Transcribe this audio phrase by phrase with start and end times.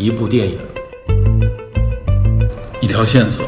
[0.00, 0.58] 一部电影，
[2.80, 3.46] 一条线索，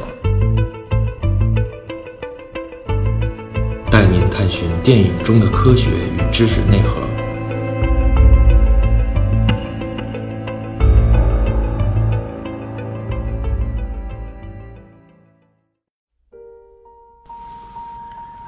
[3.91, 7.01] 带您探寻电影中的科学与知识内核。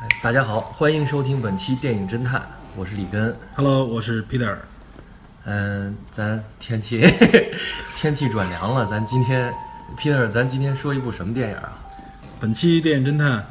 [0.03, 2.47] 哎大家好，欢迎收听本期电影侦探，
[2.77, 3.35] 我是李根。
[3.57, 4.55] Hello，我是 Peter。
[5.45, 7.05] 嗯，咱天气
[7.97, 9.53] 天气转凉了，咱今天
[9.99, 11.79] Peter，咱今天说一部什么电影啊？
[12.41, 13.45] 本期电影侦探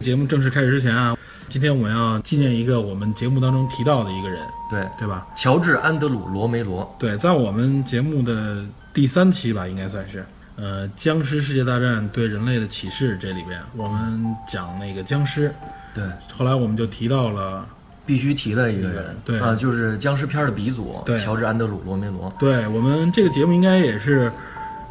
[0.00, 1.16] 节目正式开始之前啊，
[1.48, 5.26] 今天我们要纪念一个我们节目当中提到的一个人，对，对吧？
[5.36, 6.96] 乔治·安德鲁·罗梅罗。
[6.98, 10.24] 对，在我们节目的第三期吧，应该算是，
[10.56, 15.54] 呃，僵尸世界大战对人类的启示这里边，我们讲那个僵尸，
[15.92, 17.68] 对，后来我们就提到了，
[18.06, 21.18] 必须提的一个人，对啊，就是僵尸片的鼻祖，对。
[21.18, 22.32] 乔治·安德鲁·罗梅罗。
[22.38, 24.30] 对我们这个节目应该也是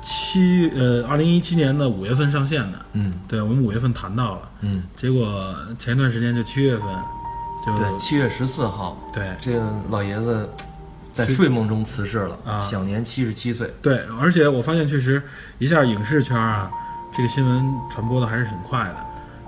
[0.01, 3.13] 七呃二零一七年的五月份上线的，嗯。
[3.27, 6.87] 对我们五月份谈到了，嗯，结果前一段时间就七月份
[7.65, 9.31] 就对，七月十四号，对。
[9.39, 10.49] 这个老爷子
[11.13, 12.61] 在睡梦中辞世了，啊。
[12.61, 13.71] 享年七十七岁。
[13.81, 15.21] 对，而且我发现确实
[15.59, 16.71] 一下影视圈啊，
[17.15, 18.97] 这个新闻传播的还是挺快的，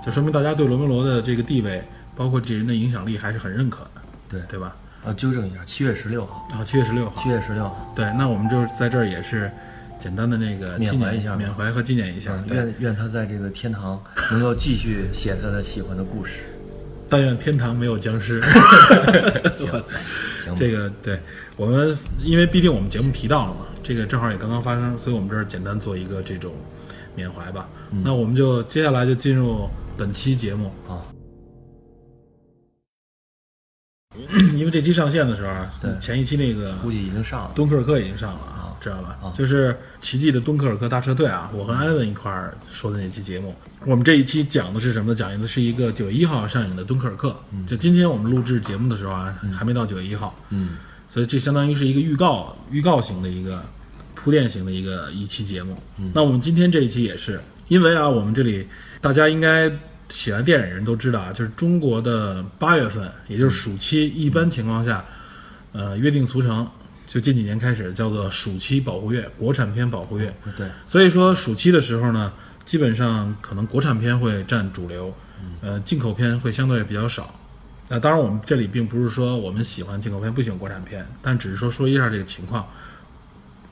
[0.06, 1.82] 就说明大家对罗梅罗的这个地位，
[2.16, 4.40] 包括这人的影响力还是很认可的，对。
[4.48, 4.74] 对吧？
[5.04, 9.48] 啊，纠正一下，七月十六号，啊七月十六号，七月十六号，对，那我们就在这儿也是
[10.00, 16.40] 简单的那个缅纪念怀一下缅怀和纪念一下，嗯，愿愿他在这个天堂能够继续写他的喜欢的故事。
[17.08, 18.42] 但愿天堂没有僵尸。
[19.54, 19.70] 行，
[20.42, 21.20] 行，这个对
[21.56, 26.52] 我们，因为毕竟我们节目提到了嘛，这个正好也刚刚发生，所以我们这儿简单做一个这种
[27.14, 27.68] 缅怀吧。
[27.92, 28.02] 嗯。
[28.04, 31.06] 那我们就接下来就进入本期节目，好，
[34.54, 35.52] 因为这期上线的时候
[36.00, 37.52] 前一期那个估计已经上了。
[37.54, 39.32] 敦刻尔克已经上了啊啊，知道吧啊？
[39.34, 43.54] 就是奇迹的敦刻尔克大撤退啊，我和艾文一块儿说的那期节目。
[43.84, 45.14] 我们这一期讲的是什么呢？
[45.14, 47.36] 讲的是一个九月一号上映的敦刻尔克。
[47.66, 50.76] 就今天我们录制节目的时候啊，还没到九月一号，嗯，
[51.08, 53.62] 所以这相当于是一个预告、预告型的一个
[54.14, 55.76] 铺垫型的一个一期节目。
[56.12, 58.66] 那我们今天这一期也是，因为啊，我们这里
[59.00, 59.70] 大家应该
[60.08, 65.04] 喜欢电影人都知道啊，就是中国的八月份，也就是暑期，一般情况下，
[65.72, 66.68] 呃，约定俗成，
[67.06, 70.34] 就近几年开始叫做暑期保护月，国产片保护月。
[70.56, 72.32] 对，所以说暑期的时候呢，
[72.64, 75.14] 基本上可能国产片会占主流，
[75.60, 77.34] 呃，进口片会相对比较少。
[77.88, 82.66] 那当然，我们这里并不是说我们喜欢进口片，不喜欢国产片，但只是说说一下这个情况。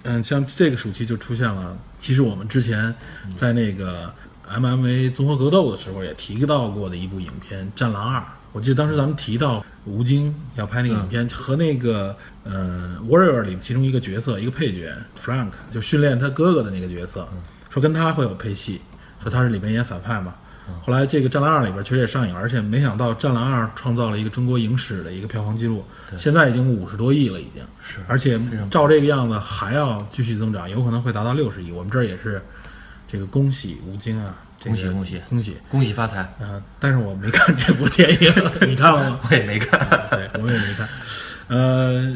[0.07, 2.95] 嗯，像这个暑期就出现了，其实我们之前
[3.35, 4.15] 在那个
[4.49, 8.21] MMA 综合格斗的时候也提到过的一部影片《战狼二》。
[8.53, 17.29] 我记得当时咱们提到吴京要拍那个影片，和那个呃《Warrior》里其中一个角色，一个配角 Frank，就训练他哥哥的那个角色，
[17.69, 18.81] 说跟他会有配戏，
[19.21, 20.35] 说他是里面演反派嘛。
[20.81, 25.85] 后来这个《战狼二》里边确实也上映了，而且没想到《战狼二》创造了一个中国影史的一个票房记录，
[26.17, 28.41] 现在已经五十多亿了，已经是而且
[28.71, 31.71] 照这个样子还要继续增长，有可能会达到六十亿。
[31.71, 32.41] 我们这儿也是
[33.07, 35.57] 这个恭喜吴京啊，这个恭喜恭喜恭喜！
[35.71, 36.21] 恭喜发财！
[36.41, 38.33] 啊、但是我没看这部电影，
[38.69, 39.21] 你看了吗？
[39.23, 40.09] 我也没看。
[40.11, 40.89] 对，我也没看。
[41.47, 42.11] 呃，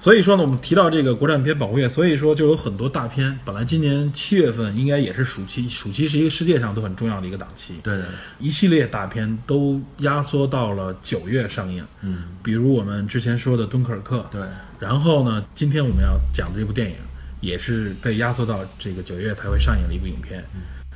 [0.00, 3.38] 所以说呢，我们提到这个国产片保护月，所以说就有很多大片。
[3.44, 11.86] 本来今年七月份应该也是暑期，暑期是一个世界上都很重要的一个档期，对对对，一系列大片都压缩到了九月上映。
[12.00, 14.42] 嗯，比如我们之前说的《敦刻尔克》，对，
[14.80, 16.96] 然后呢，今天我们要讲的这部电影
[17.44, 20.42] 也是被压缩到这个九月才会上映的一部影片，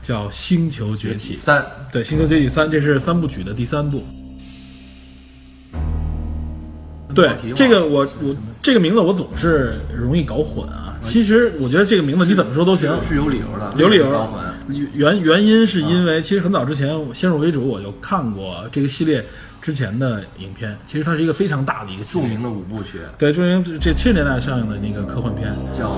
[0.03, 1.37] 叫《星球崛起》。
[1.39, 4.03] 三，对，《星球崛起三》这是三部曲的第三部。
[7.15, 10.97] 对这个我我这个名字我总是容易搞混啊。
[11.01, 14.31] 其实我觉得这个名字你怎么说都行，是有理由的，有理由。
[14.95, 19.25] 原原因是因为其实很早之前我先入为主我就看过这个系列
[19.61, 25.91] 之前的影片，其实它是一个非常大的一个著名的五部曲对著名这七十年代上映的那个科幻片，叫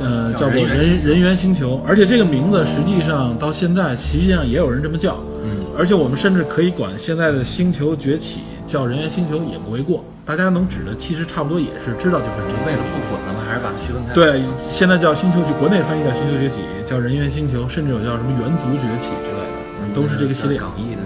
[0.00, 12.58] 呃，叫做人猿人猿星球，而且这个名字实际上到现在实际上也有人这么叫，嗯，而且我们甚至可以管现在的星球崛起叫人猿星球也不为过，大家能指的其实差不多也是知道就是这个。
[12.66, 13.40] 为了不混了吗？
[13.48, 20.58] 还是把它区分开？，对，现在叫星球就，国内翻译叫星球崛起，叫人猿星球，甚至有叫什么猿族崛起之类的，都是这个系列。
[20.58, 21.00] 港译的？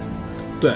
[0.60, 0.72] 对，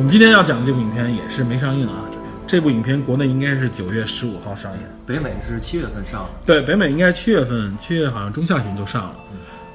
[0.00, 2.06] 我们今天要讲的这部影片也是没上映啊，
[2.46, 4.78] 这部影片国内应该是九月十五号上映。
[5.04, 9.16] 北美是七月份上的，对，北美应该是七月份，七月好像中下旬就上了，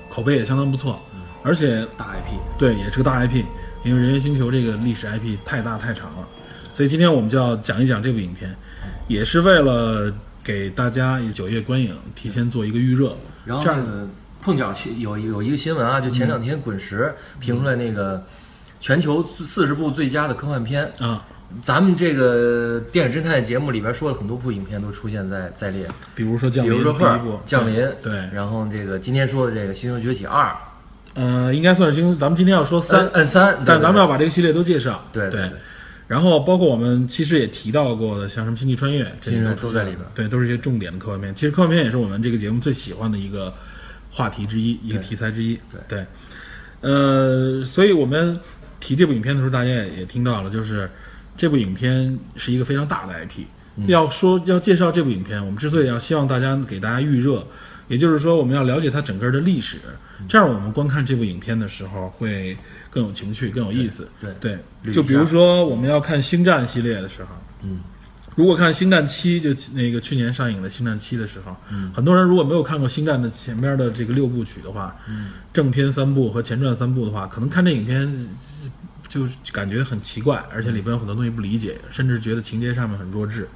[0.10, 1.00] 口碑也相当不错，
[1.44, 2.40] 而且大 IP。
[2.58, 3.44] 对也是个大 IP，
[3.84, 6.28] 因为《人猿星球》这个历史 IP 太大太长了，
[6.74, 8.50] 所以今天我们就要讲一讲这部影片，
[9.08, 10.12] 也是为了
[10.44, 13.16] 给大家以九月观影提前做一个预热。
[13.46, 13.64] 然后
[14.42, 18.24] 碰巧去有有一个新闻啊，就前两天滚石评出来那个
[18.86, 21.26] 全球四十部最佳的科幻片，啊，
[21.60, 30.44] 咱们这个电影侦探节目里边说了很多部影片都出现在在列，比如说降临，比如说赫尔第一部降临，对，然后这个今天说的这个《星球崛起二》
[31.16, 35.04] 呃，应该算是今咱们今天要说三，嗯三，但咱们要把把这个系列都介绍。
[35.12, 35.52] 对对对。
[36.08, 40.02] 然后包括我们其实也提到过的，像什么《星际穿越》，这些都在里边。
[40.14, 41.34] 对，都是一些重点的科幻片。
[41.34, 43.52] 其实科幻片也是我们这个节目最喜欢的一个
[44.12, 45.08] 话题之一，一个对。
[45.08, 45.60] 题材之一。
[45.72, 46.06] 对对，
[46.82, 48.40] 呃，所以我们
[48.86, 50.88] 提这部影片的时候，大家也也听到了，就是
[51.36, 53.44] 这部影片是一个非常大的 IP。
[53.88, 57.46] 要说要介绍这部影片，我们之所以要希望大家给大家预热，
[57.90, 59.80] 也就是说我们要了解它整个的历史，
[60.30, 62.56] 这样我们观看这部影片的时候会
[62.90, 64.08] 更有情趣、更有意思。
[64.22, 67.28] 对对，就比如说我们要看《星战》系列的时候，
[67.64, 67.82] 嗯，
[68.34, 78.08] 如果看《星战七》，就那个去年上映的《星战七》的时候，嗯，很多人如果没有看过《星战》的前边的这个六部曲的话，嗯，正片三部和前传三部的话，可能看这影片
[79.16, 83.48] 就感觉很奇怪，而且里边有很多东西不理解，甚至觉得情节上面很弱智。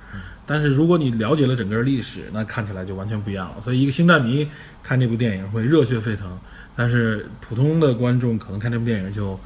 [0.45, 3.61] 但是如果你了解了整个历史，那看起来就完全不一样了。
[3.61, 4.49] 所以一个星战迷
[4.81, 6.39] 看这部电影会热血沸腾，
[6.77, 9.37] 但是普通的观众可能看这部电影就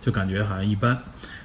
[0.00, 0.96] 就感觉好像一般。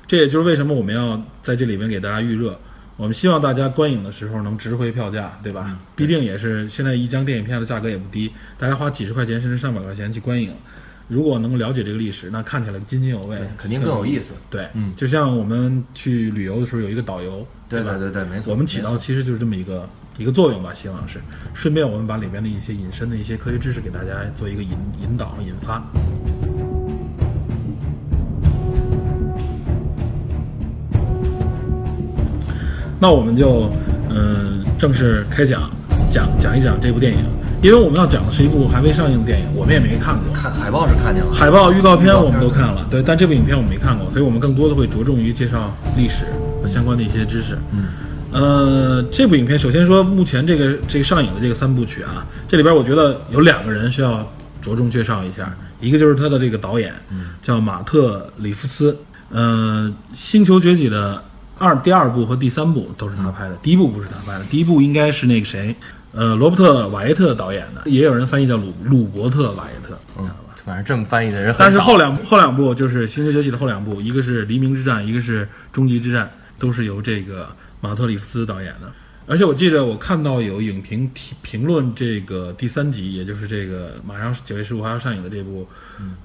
[0.06, 2.59] 这也就是为什么我们要在这里边给大家预热。
[2.97, 5.65] 我们希望大家观影的时候能值回票价，对吧？
[5.69, 10.53] 嗯毕竟也是现在一张电影票的价格也不低，大家花几十块钱甚至上百块钱去观影，
[11.11, 14.35] 如果能了解这个历史，那看起来津津有味，肯定更有意思。
[14.49, 17.47] 对，嗯就像我们去旅游的时候有一个导游，吧？
[17.67, 18.49] 对对对对，没错。
[18.49, 19.85] 我们起到其实就是这么一个
[20.17, 21.19] 一个作用吧，希望是。
[21.53, 24.69] 顺便我们把里边的一些引申的一些科学知识给大家做一个引
[25.03, 25.83] 引导和引发。
[33.01, 33.69] 那我们就
[34.09, 35.69] 嗯、正式开讲，
[36.09, 37.19] 讲讲一讲这部电影，
[37.61, 40.33] 因为我们要讲的是一部还未上映的电影，我们也没看过。
[40.33, 46.25] 看海报是看见了，海报、预告片我们都看了，对，但这部影片我们没看过，所以我们更多的会着重于介绍历史
[46.59, 47.55] 和相关的一些知识。
[47.71, 47.85] 嗯，
[48.31, 54.27] 呃，这部影片首先说，目前这个这个上映的这个三部曲啊，这里边我觉得有两个人需要
[54.59, 56.91] 着重介绍一下，一个就是他的这个导演，
[57.43, 58.97] 叫马特·里夫斯，
[59.29, 59.87] 呃，
[60.17, 61.23] 《星球崛起》的
[61.59, 65.75] 二第二部和第三部都是他拍的，第一部不是他拍的，第一部应该是那个谁，
[66.13, 70.29] 呃，罗伯特·瓦耶特导演的，也有人翻译叫鲁鲁伯特·瓦耶特，嗯，
[70.65, 76.25] 反正这么翻译的人很但是后两部后两部就是《星球崛起》的后两部，一个是《黎明之战》，一个是《终极之战》，
[76.59, 77.47] 都是由这个
[77.79, 78.91] 马特里夫斯导演的。
[79.31, 85.65] 而且我记得我看到有影评评评论这个第三集，也就是这个马上九月十五号要上映的这部，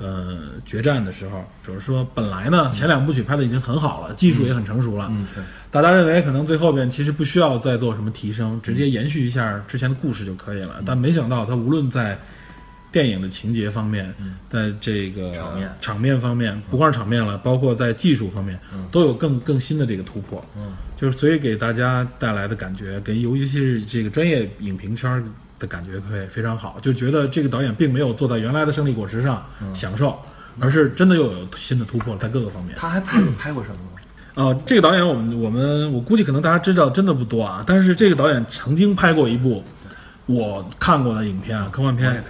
[0.00, 10.82] 呃，决战的时候，就是说本来呢前两部曲拍的已经很好了，技术也很成熟了，嗯是，大家认为可能最后边其实不需要再做什么提升，直接延续一下之前的故事就可以了。
[10.84, 12.18] 但没想到他无论在
[12.90, 14.12] 电影的情节方面，
[14.50, 15.70] 在这个场面。
[15.80, 18.58] 场面方面，不光是场面了，包括在技术方面，
[18.90, 20.44] 都有更更新的这个突破。
[20.56, 25.22] 嗯，就是所以给大家带来的感觉，跟尤其是这个专业影评圈
[25.58, 29.44] 的感觉会非常好，就觉得这个导演并没有坐在原来的胜利果实上
[29.74, 30.18] 享受，
[30.58, 32.74] 而是真的又有新的突破在各个方面。
[32.76, 33.90] 他还拍拍过什么吗？
[34.34, 39.62] 哦，这个导演我们我们我估计可能大家知道真的不多啊，但是这个导演曾经拍过一部
[40.26, 42.22] 我看过的影片啊，科幻片，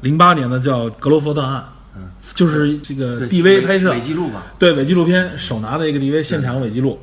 [0.00, 1.60] 零八年的叫《格罗佛档案》，
[1.96, 4.46] 嗯，就是这个对 DV 拍摄伪，记录吧？
[4.58, 6.98] 对伪纪录片，手拿的一个 DV 现场伪记录。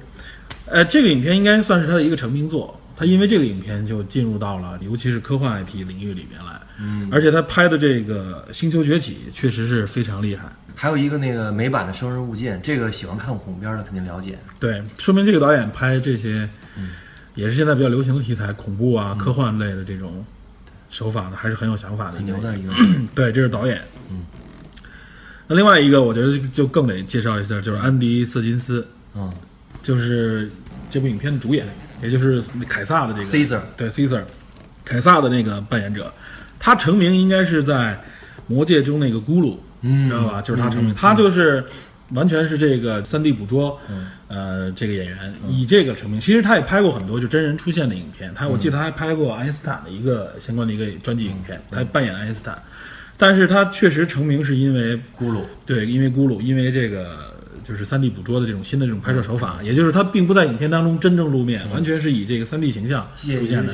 [0.72, 10.46] 呃，这个影片应该算是他的一个成名作，他因为这个影片就进入到了尤其是科幻 IP 领域里面来，嗯，而且他拍的这个《星球崛起》确实是非常厉害。
[10.76, 14.38] 还有一个那个美版的《生日物件》，这个喜欢看恐怖片的肯定了解。
[14.60, 16.92] 对，说明这个导演拍这些，嗯
[17.36, 20.26] 也是现在比较流行的题材，恐怖啊、科幻类的这种
[20.90, 22.18] 手法呢，还是很有想法的。
[22.18, 22.74] 很牛的一个，
[23.16, 23.82] 对，这是导演。
[24.10, 24.26] 嗯，
[25.48, 28.86] 那另外一个，我觉得就更得介绍一下，就是安迪·瑟金斯，
[29.16, 29.32] 嗯
[29.82, 30.50] 就是
[30.90, 31.66] 这部影片的主演，
[32.02, 34.24] 也就是凯撒的这个，Caesar，对 Caesar，
[34.84, 36.14] 凯撒的那个扮演者，
[36.60, 37.74] 他成名应该是在
[38.48, 40.42] 《魔戒》中那个咕噜，嗯知道吧？
[40.42, 41.64] 就是他成名，他就是
[42.12, 46.20] 完全是这个三 D 捕捉，嗯呃，这个演员以这个成名。
[46.20, 52.62] 其实他也拍过很多就真人出现的影片，他我记得他还拍过爱因斯坦的一个相关的一个专辑影片，他扮演爱因斯坦。
[53.18, 57.34] 但是他确实成名是因为咕噜，对，因为咕噜，因为这个
[57.70, 63.74] 就是三 D 捕捉的这种新的这种拍摄手法，也就是他并不在影片当中真正露面，完全是以这个三 D 形象出现的。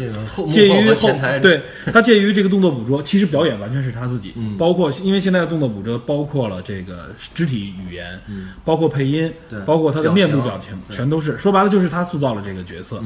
[0.51, 1.09] 介于后
[1.41, 1.61] 对
[1.93, 13.01] 他介于这个动作捕捉，其实表演完全是他自己，嗯包括因为现在的动作捕捉包括了这个肢体语言，嗯包括配音对，包括他的面部表表情全都是说白了就是他塑造了这个角色。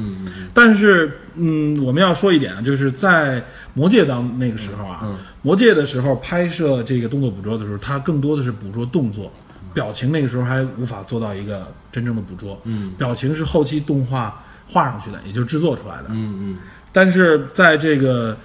[0.52, 3.40] 但是，嗯，我们要说一点啊，就是在
[3.74, 9.32] 《魔戒》当那个时候啊，嗯魔戒》的时候拍摄这个动作捕捉的时候，他更多的是捕捉动作，
[9.72, 12.92] 表情那个时候还无法做到一个真正的捕捉，嗯。
[12.98, 16.06] 表情是后期动画画上去的，也就是制作出来的。
[16.10, 16.58] 嗯嗯。
[16.92, 18.36] 但是在这个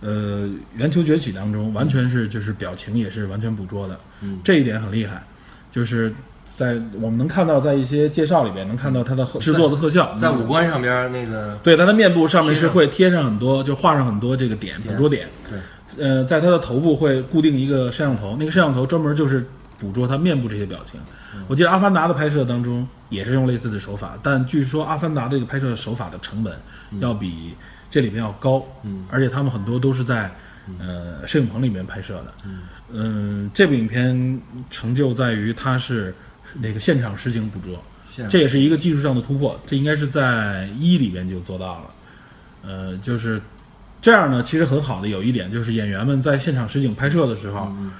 [0.00, 4.38] 呃《圆球崛起》当中，完全是就是表情也是完全捕捉的，嗯。
[4.44, 5.22] 这一点很厉害，
[5.72, 6.12] 就是
[6.44, 14.80] 在我们能看到在一些介绍里边能看到它的制作的特效，嗯，在五官上边那个对它的面部上面是会贴上很多，就画上很多这个点。
[14.82, 15.58] 捕捉点，对。
[15.96, 19.46] 呃，在它的头部会固定一个摄像头，那个摄像头专门就是
[19.78, 21.00] 捕捉他面部这些表情。
[21.48, 26.58] 我记得《阿凡达》的拍摄当中也是用类似的手法，但据说《阿凡达》这个拍摄手法的成本
[27.00, 27.54] 要比
[27.90, 29.04] 这里面要高，嗯。
[29.10, 30.30] 而且他们很多都是在
[30.78, 32.34] 呃摄影棚里面拍摄的。
[32.92, 34.40] 嗯，这部影片
[34.70, 36.14] 成就在于它是
[36.54, 37.82] 那个现场实景捕捉，
[38.28, 41.90] 这也是一个技术上的突破，这应该是在一里边就做到了。
[42.62, 43.42] 呃，就是
[44.00, 47.92] 这样呢，其实很好的有一点就是演员们在现场实景拍摄的时候，嗯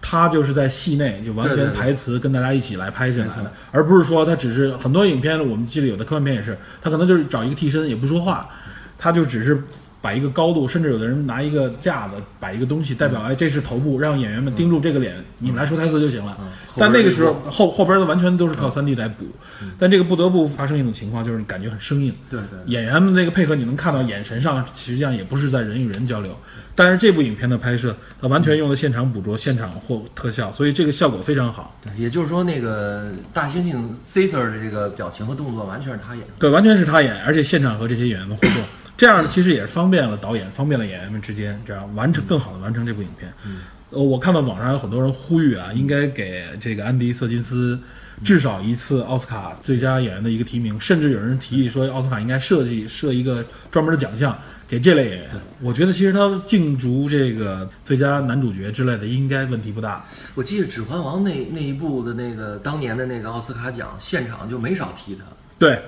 [0.00, 8.48] 他就是在戏内就完全台词跟大家一起来拍进来的，而不是说他只是很多影片我们记得有的科幻片也是，他可能就是找一个替身也不说话，
[8.98, 9.62] 他就只是。
[10.02, 16.38] 摆一个高度，甚至有的人拿一个架子摆一个东西，代表哎这是头部，让演员们盯住这个脸，你们来说台词就行了。
[16.76, 19.24] 但那个时候后后边的完全都是靠三 D 来补，
[19.76, 22.14] 但这个不得不发生一种情况，就是感觉很生硬。
[22.30, 26.38] 对对演员们那个配合，你能看到眼神上实际上也不是在人与人交流。
[26.76, 31.74] 但是这部影片的拍摄，它完全用了现场捕捉、现场或特效，所以这个效果非常好。
[31.82, 36.32] 对，也就是说那个大猩猩 Caesar 的这个表情和动作完全是他演的。
[36.38, 38.62] 对，完全是他演，而且现场和这些演员们互动，
[38.94, 43.32] 这样其实也是方便了导演，方便了演员们之间，这样完成更好的完成这部影片。
[43.90, 47.80] 呃，我看到网上有很多人呼吁啊，应该给这个安迪·瑟金斯
[48.24, 55.30] 至少一次奥斯卡最佳演员的一个提名，甚至有人提议说奥斯卡应该设计设一个专门的奖项给这类演员。
[55.60, 60.04] 我觉得其实他竞逐这个最佳男主角之类的，应该问题不大。
[60.34, 65.24] 我记得《指环王那》那一部的那个当年的那个奥斯卡奖，现场就没少提他。
[65.58, 65.82] 对，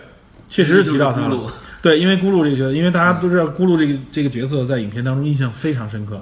[0.49, 1.53] 确实是提到他了。
[1.81, 6.21] 对，因为咕噜这个角色，因为大家都知道咕噜这个这个角色在影片当中印象非常深刻，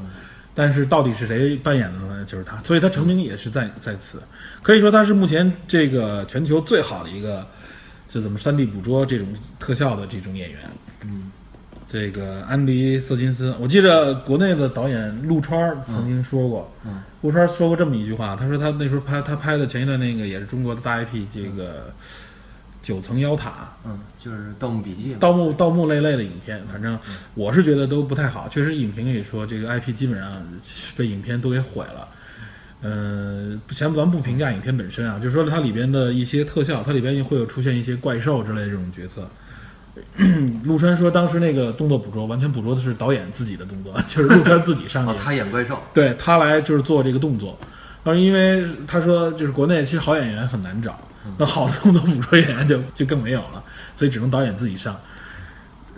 [0.56, 2.24] 但是到底是谁扮演的呢？
[2.24, 4.20] 就是他，所以他成名也是在在此。
[4.62, 7.46] 可以说他是目前这个全球最好的一个，
[8.08, 9.28] 就怎么三 D 捕捉这种
[9.60, 10.60] 特效的这种演员。
[11.04, 11.30] 嗯，
[11.86, 21.92] 这个安迪·瑟金斯，我记得国内的导演陆川儿曾经说过，嗯陆川儿说过这么一句话，他说他那时候拍他拍的前一段那个也是中国的大 IP，这个
[22.86, 25.12] 九层妖塔，嗯，就是《盗墓笔记》。
[25.18, 26.96] 盗墓盗墓类类的影片，反正
[27.34, 28.48] 我是觉得都不太好。
[28.48, 30.40] 确实，影评里说这个 IP 基本上
[30.96, 32.08] 被影片都给毁了。
[32.82, 39.28] 嗯、先咱不评价影片本身啊，就说它里边的一些特效，它里边会有出现一些怪兽之类的这种角色。
[40.62, 45.76] 陆川说，当时那个动作捕捉完全捕捉的是导演自己的动作，就是陆川自己上 哦，去，他演怪兽。
[45.92, 47.58] 对他来就是做这个动作。
[48.04, 51.00] 当时因为他说，就是国内其实好演员很难找，
[51.38, 53.62] 那好的动作捕捉演员就就更没有了，
[53.94, 54.98] 所以只能导演自己上。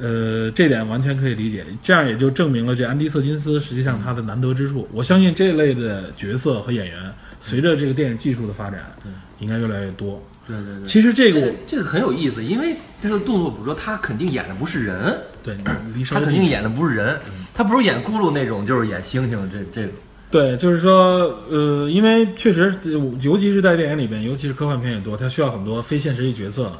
[0.01, 4.89] 呃，这点完全可以理解，这样也就证明了这安迪·瑟金斯实际上他的难得之处。
[4.93, 8.93] 我相信这类的角色和演员，随着这个电影技术的发展，
[9.41, 10.23] 应该越来越多。
[10.47, 10.87] 对对对。
[10.87, 15.57] 其实这个这个这个很有意思，因为这个动作捕捉，他肯定演的不是人，对
[16.09, 17.19] 他肯定演的不是人，
[17.53, 19.93] 他不是演咕噜那种，就是演猩猩这这种。
[20.31, 22.91] 对，就是说，呃，因为确实，呃
[23.23, 26.71] 尤其是在电影里边，尤其是科幻片也多，它需要很多非现实的角色，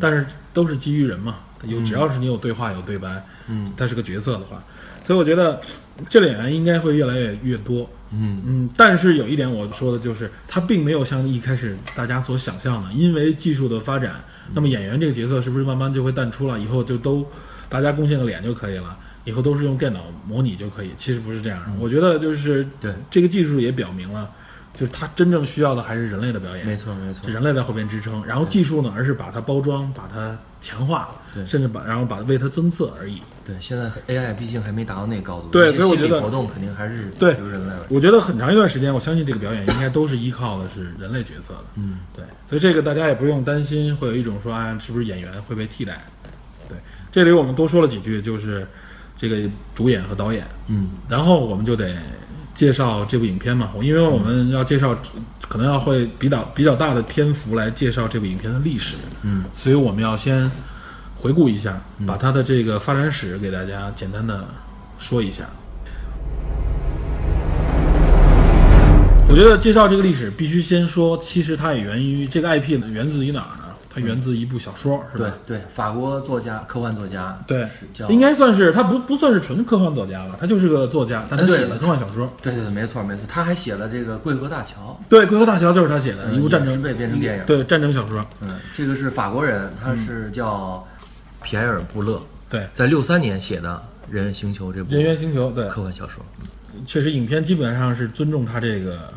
[0.00, 3.72] 但是都是基于人嘛，有只要是你有对话有对白，嗯。
[3.76, 4.60] 它是个角色的话，
[5.04, 5.60] 所以我觉得
[6.08, 7.88] 这类演员应该会越来越越多。
[8.10, 8.42] 嗯。
[8.44, 16.58] 嗯，但是有一点我说的就是，它并没有像一开始大家所想象的，因为技术的发展，那么演员这个角色是不是慢慢就会淡出了？
[16.58, 17.24] 以后就都
[17.68, 18.96] 大家贡献个脸就可以了，
[19.26, 20.92] 以后都是用电脑模拟就可以？
[20.96, 21.72] 其实不是这样的。
[21.78, 24.30] 我觉得就是对，这个技术也表明了，
[24.72, 27.28] 就是它真正需要的还是人类的表演，没错没错。
[27.28, 33.20] 人类在后边支撑，然后技术呢，而是把它包装、把它强化，对甚至把然后把为它增色而已。
[33.44, 37.36] 对，现在 AI 毕竟还没达到那个高度，对所以我觉得活动肯定还是对。
[37.88, 41.64] 我觉得很长一段时间，我相信这个表演应该都是依靠的是人类角色的。
[41.76, 46.04] 嗯，对，所以这个大家也不用担心会有一种说啊，是不是演员会被替代？
[46.68, 46.76] 对，
[47.12, 48.66] 这里我们多说了几句，就是
[49.16, 49.36] 这个
[49.74, 51.94] 主演和导演，嗯，然后我们就得
[52.54, 54.96] 介绍这部影片嘛，因为我们要介绍，
[55.48, 60.50] 可能要会比较比较大的篇幅来介绍这部影片的历史，嗯，所以我们要先
[61.16, 64.46] 回顾一下，把它的这个发展史给大家简单的
[64.98, 65.44] 说一下。
[69.28, 73.65] 我觉得介绍这个历史必须先说，其实它也源于这个 IP 呢，源自于哪儿呢？
[73.96, 75.34] 它源自一部小说，是对吧？
[75.46, 82.30] 对，法国作家、科幻作家，对叫应该算是他不不算是纯科幻作家吧，他就是个作家，但他写了科幻小说。
[82.42, 90.86] 对对对，没错没错，他还写了这个《桂河大桥对，《桂河大桥》就是他写的嗯一部战争被编成电影对战争小说。》，嗯，这个是法国人，他是叫
[91.42, 93.82] 皮埃尔·布勒，对，在六三年写的
[94.14, 96.22] 《人猿星球》这部《人猿星球》对，科幻小说，
[96.86, 99.12] 确实影片基本上是尊重他这个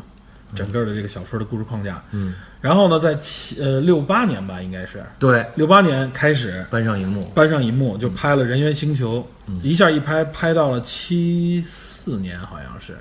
[0.54, 2.02] 整个的这个小说的故事框架。
[2.10, 12.96] 嗯，然后呢，在七呃六八年吧，应该是对，六八年开始搬上荧幕，搬上银幕，就拍了《人猿星球》，嗯一下一拍拍到了七四年，好像是，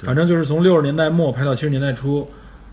[0.00, 2.30] 反正就是从六十年代末拍到七十年代初，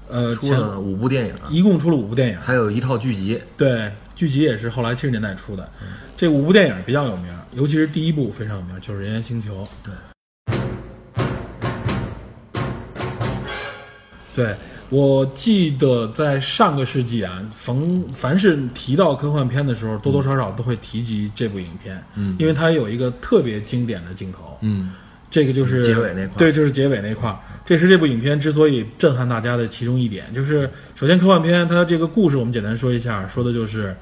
[0.07, 2.37] 呃，前出了五部电影，一共出了五部电影。
[2.41, 5.69] 还有一套剧集，对，剧集也是后来七十年代出的。
[6.17, 9.63] 这五部电影比较有名，尤其是第一部非常有名，就是《人猿星球》。
[9.81, 9.93] 对，
[14.39, 14.55] 对，
[14.89, 22.35] 我记得在上个世纪啊，逢凡是提到科幻片的时候，多多少少都会提及这部影片，嗯。
[22.39, 24.93] 因为它有一个特别经典的镜头，嗯，
[25.29, 26.37] 这个就是结尾那块儿。
[26.37, 27.37] 对，就是结尾那块儿。
[27.65, 33.95] 这是这部影片之所以震撼大家的其中一点，就是首先科幻片它这个故事我们简单说一下，说的就是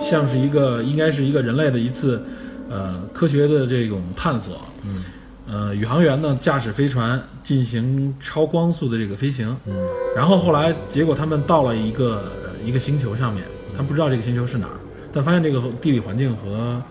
[0.00, 2.24] 像是一个应该是一个人类的一次
[2.70, 5.04] 呃科学的这种探索，嗯，
[5.52, 9.74] 呃，宇航员呢驾驶飞船进行超光速的这个飞行，嗯，
[10.16, 14.80] 然后后来结果他们到了一个呃一个星球上面，他们不知道这个星球是哪儿，
[15.12, 16.82] 但发现这个地理环境和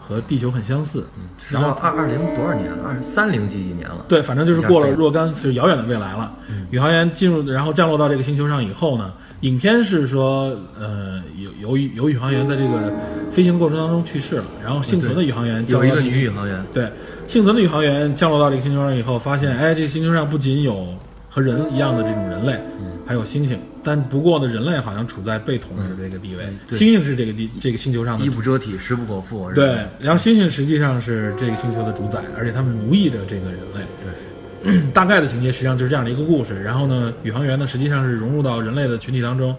[0.00, 1.06] 和地球很相似，
[1.50, 2.84] 然后二二零多少年了？
[2.88, 4.02] 二三零几几年了？
[4.08, 6.32] 对，反正就是过了若干就遥远的未来了。
[6.70, 12.92] 宇航员进入，然后降落到这个星球上以后呢，影片是说，呃，有由于有宇航员在这个
[13.30, 16.90] 飞行过程当中去世了，然后幸存的宇航员降有一个女宇航员，对，
[17.28, 20.88] 幸存的宇航员降落到这个星球上以后，发现，哎，这个星球上不仅有
[21.28, 22.58] 和人一样的这种人类，
[23.06, 29.48] 还有猩猩，但不过呢，人类好像处在被统治的这个地位，猩猩是这个地这个星球上的衣不遮体，食不果腹。
[29.52, 29.66] 对，
[30.00, 33.82] 然后猩猩实际上是这个星球的主宰，而且他们奴役着这个人类。
[34.02, 34.12] 对，
[34.92, 36.62] 大概的情节实际上就是这样的一个故事。
[36.62, 39.54] 然后呢，宇航员呢实际上是融入到人类的群体当中，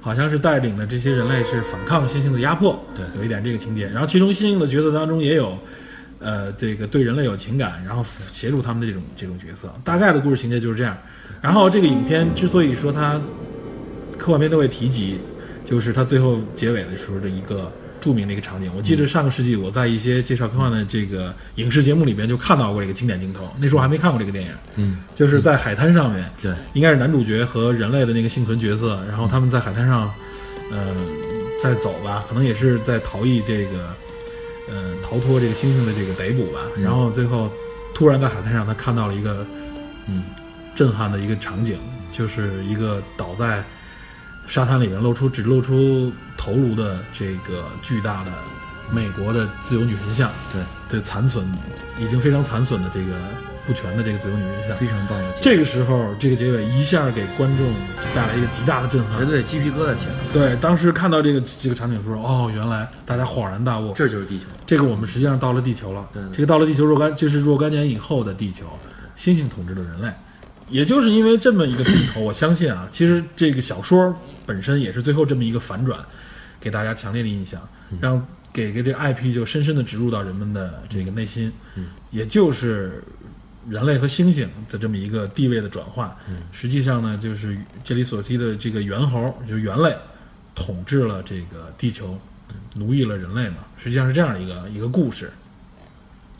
[0.00, 3.88] 好像是带领了这些人类是反抗猩猩的压迫，对有一点这个情节。
[3.88, 5.56] 然后其中猩猩的角色当中也有，
[6.18, 9.72] 呃，这个对人类有情感，然后协助他们的这种这种角色。
[9.84, 10.96] 大概的故事情节就是这样。
[11.40, 13.20] 然后这个影片之所以说它
[14.18, 15.20] 科幻片都会提及，
[15.64, 18.70] 就是它最后结尾的时候的一个著名的一个场景。
[18.74, 30.12] 我记得上个世纪我在一些介绍科幻的这个影视节目里边就看到过这个经典镜头，那时候我还没看过这个电影，嗯，就是在海滩上面，对，应该是男主角和人类的那个幸存角色，然后他们在海滩上，
[30.70, 30.94] 呃，
[31.62, 33.94] 在走吧，可能也是在逃逸这个，
[34.70, 36.60] 呃，逃脱这个猩猩的这个逮捕吧。
[36.76, 37.50] 嗯然后最后
[37.94, 39.46] 突然在海滩上，他看到了一个
[40.06, 40.24] 嗯，
[40.74, 41.76] 震撼的一个场景，
[42.10, 43.62] 就是一个倒在
[44.50, 48.32] 沙滩里面露出只露出头颅的这个巨大的
[48.90, 51.46] 美国的自由女神像，对，对残损
[52.00, 53.12] 已经非常残损的这个
[53.64, 54.76] 不全的这个自由女神像。
[54.76, 57.72] 非常棒的，这个时候，这个结尾一下给观众
[58.12, 59.24] 带来一个极大的震撼绝。
[59.24, 60.18] 对鸡皮疙瘩起来了。
[60.32, 64.46] 对，当时看到这个这个场景的时候，哦，原来大家恍然大悟，这就是地球。
[64.66, 66.04] 这个我们实际上到了地球了。
[66.12, 68.66] 对对这个到了地球若干，这是若干年以后的地球，
[69.16, 70.08] 猩猩统治的人类。
[70.70, 75.98] 也就是因为这么一个镜头，我相信啊，其实这个小说本身也是最后这么一个反转，
[76.60, 77.60] 给大家强烈的印象，
[78.00, 81.52] 让给给这个 IP 就深深的植入到人们的这个内心。
[81.74, 83.02] 嗯，也就是
[83.68, 86.10] 人类和猩猩的这么一个地位的转换。
[86.28, 89.94] 嗯，实际上呢，就是这里所提的这个猿猴，就是猿类
[90.54, 92.18] 统治了这个地球，
[92.76, 95.30] 奴役了人类嘛，实际上是这样一个一个故事。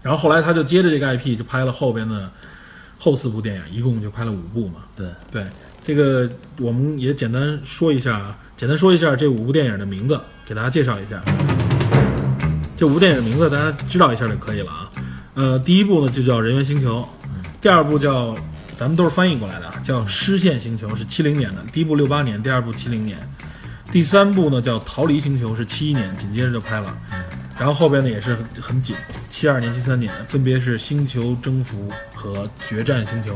[0.02, 2.30] 然后后来他就接着这个 IP 就拍了后边的
[3.02, 4.80] 后四部电影，一共就拍了五部嘛。
[4.94, 5.46] 对，对，
[5.82, 11.22] 这个我们也简单说一下啊，简单说一下这五部电影的名字，给大家介绍一下。
[12.76, 14.90] 这五部电影的名字大家知道一下就可以了啊。
[15.32, 16.98] 呃，第一部呢就叫《人猿星球》，
[17.58, 18.36] 第二部叫
[18.76, 23.18] 咱们都是翻译过来的啊，叫《失陷星球》，是七零年的，第一部六八年，第二部七零年。
[23.90, 26.96] 第三部呢叫《逃离星球》，是七一年，紧接着就拍了。
[27.60, 28.96] 然后后边呢也是很很紧，
[29.28, 33.34] 七二年、七三年，分别是《星球征服》和《决战星球》。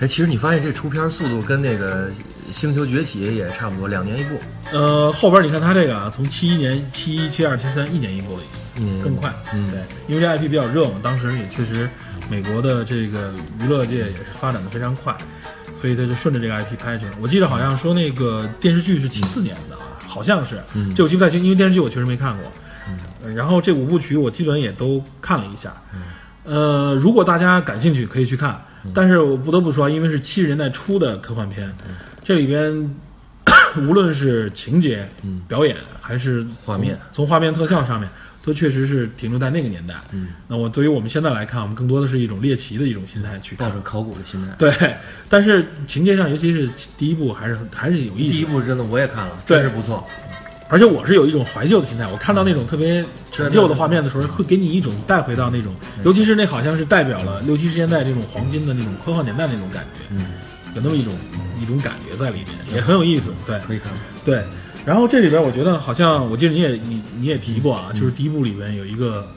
[0.00, 2.10] 哎，其实你发现这出片速度跟那个
[2.50, 4.36] 星球崛起也差不多两年一部，
[4.72, 8.42] 呃，后边你看他这个啊，从七一年、七一、七二、七三，一年一部了。
[8.74, 11.86] 一年更快，嗯对，因为这 IP 比较热嘛，当时也确实
[12.30, 15.14] 美国的这个娱乐界也是发展的非常快，
[15.76, 17.12] 所以他就顺着这个 IP 拍去了。
[17.20, 22.50] 我记得好像说那个电视剧是七四年的啊，好像是，嗯这我记不太清，因为电视剧我确实没看过。
[23.22, 25.72] 呃然后这五部曲我基本也都看了一下，
[26.44, 28.60] 呃，如果大家感兴趣可以去看，
[28.92, 31.72] 但是我不得不说，因为是七十年代初的科幻片，
[32.24, 32.94] 这里边
[33.78, 38.10] 无论是情节、嗯表演还是画面从，画面特效上面，
[38.44, 39.94] 都确实是停留在那个年代。
[40.10, 43.80] 嗯，那我对于我们现在来看，我们更多的是一种猎奇的一种心态去看抱着。
[43.82, 44.52] 考古的心态。
[44.58, 44.96] 对，
[45.28, 46.68] 但是情节上，尤其是
[46.98, 48.32] 第一部，还是还是有意思。
[48.32, 50.04] 第一部真的我也看了，对真是不错。
[50.72, 60.24] 而且我是有一种怀旧的心态，我看到那种特别陈旧的画面的时候，会给你一种带回到那种，尤其是那好像是代表了六七十年代这种黄金的那种科幻年代那种感觉，嗯，
[60.74, 61.12] 有那么一种
[61.60, 63.34] 一种感觉在里面，也很有意思。
[63.46, 63.92] 对可以看。
[64.24, 64.42] 对，
[64.86, 69.30] 然后这里边我觉得好像我记得你也你你也提过啊，就是第一部里边有一个。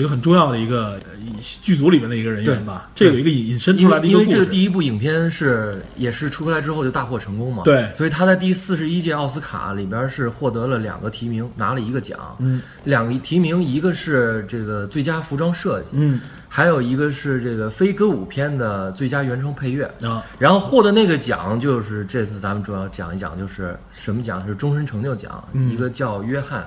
[0.00, 4.30] 一个很重要的一个呃剧组里面的一个人员吧，这有一个引引申因为因为出来的一个故事。
[4.30, 19.84] 这个第一部影片是也是出来之后就大获成功嘛，对所以他在第四十一届奥斯卡里边是获得了两个提名，拿了一个奖，嗯两个提名，一个是这个最佳服装设计，嗯还有一个是这个非歌舞片的最佳原创配乐。
[20.02, 24.46] 啊然后获得那个奖就是这次咱们主要讲一讲，就是什么奖？
[24.46, 26.66] 是终身成就奖，嗯一个叫约翰，呃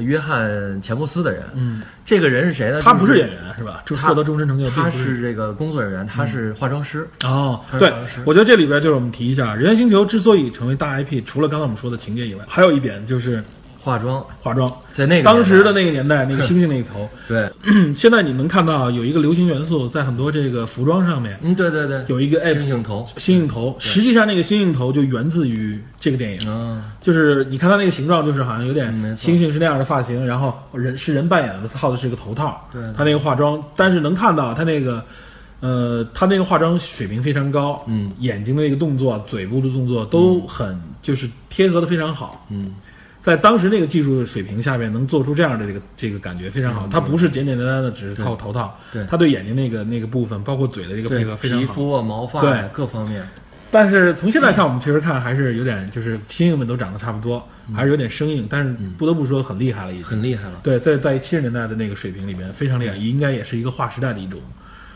[0.00, 1.42] 约翰钱伯斯的人。
[1.54, 2.80] 嗯，这个人是谁呢？
[2.82, 3.82] 他不是演员是吧？
[3.84, 7.08] 就他获得终身成就，他是是这个工作人员，他是化妆师。
[7.24, 7.92] 哦，对
[8.24, 13.42] 我觉得这里边就是我们提一下，《人猿星球》之所以成为大 IP，除了刚才我们说的情节以外，还有一点就是
[13.78, 14.24] 化妆。
[14.40, 14.70] 化妆。
[14.92, 17.48] 在那个当时的那个年代，那个星星那一头， 对，
[17.94, 26.40] 现在你能看到有一个流行元素在很多这个服装上面嗯，对对对，有一个星星头，星星头，实际上那个星星头就源自于这个电影。
[26.48, 32.68] 嗯，就是你看它那个形状，就是好像有点嗯星星是那样的发型，然后人是人扮演的，套的是一个头套。
[32.72, 32.82] 对。
[32.96, 35.04] 他那个化妆，但是能看到他那个，
[35.60, 42.44] 呃，他那个化妆水平非常高，嗯，眼睛的那个动作、嘴部的动作都很、就是贴合的非常好。
[42.50, 42.74] 嗯，
[43.28, 46.88] 在当时那个技术水平下面，能做出这样的这个这个感觉非常好。
[46.90, 51.66] 它不是简简单单的只是套头套，嗯对他对眼睛那个那个部分，包括嘴的这个配合非常好。
[51.66, 53.28] 皮肤啊、毛发对啊各方面，
[53.70, 58.46] 但是从现在看，我们其实看还是有点，就是星星们都长得差不多，嗯还是有点生硬。
[58.48, 60.04] 但是不得不说，很厉害了，已经。
[60.04, 60.60] 很厉害了。
[60.62, 64.40] 对，在在七十年代的那个水平里面，非常厉害，应该也是一个划时代的一种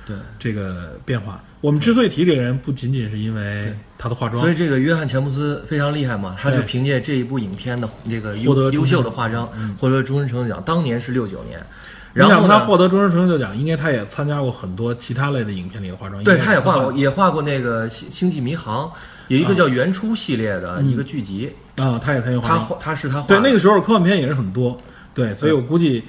[0.06, 1.42] 对，这个变化。
[1.60, 10.60] 我们之所以提这个人，不仅仅是因为他的化妆，所以这个约翰钱伯斯非常厉害嘛，他就凭借这一部影片的这个获得优优秀的化妆，获得终身成就奖。
[10.66, 11.64] 当年是六九年，
[12.12, 16.22] 然后他获得终身成就奖，应该他也参加过很多其他类的影片里的化妆。
[16.24, 18.86] 对，他也画过，也画过那个《星星际迷航》，
[19.28, 22.68] 有一个叫《原初》系列的一个剧集，啊，他也参与化妆。
[22.68, 24.76] 他他是他画对，那个时候科幻片也是很多，
[25.14, 26.02] 对，所以我估计，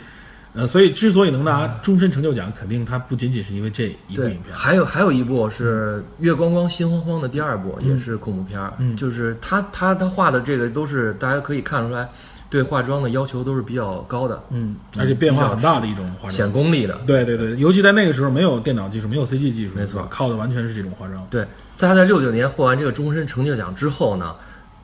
[0.56, 4.54] 呃，所以之所以能拿终身成就奖，肯定它不仅仅是因为这一部影，片。
[4.54, 12.08] 还有还有一部是《月光光心慌慌》的第二部，也是恐怖片儿，嗯就是他他他画的这个都是大家可以看出来，
[12.52, 16.52] 对化妆的要求都是比较高的，嗯，而且变化很大的一种化妆显。
[16.52, 17.02] 功力的。
[17.08, 21.28] 对对对，尤其在那个时候没有电脑技术，没有 CG 技术，没错靠的完全是这种化妆。
[21.32, 21.42] 对，
[21.76, 24.36] 在他在六九年获完这个终身成就奖之后呢，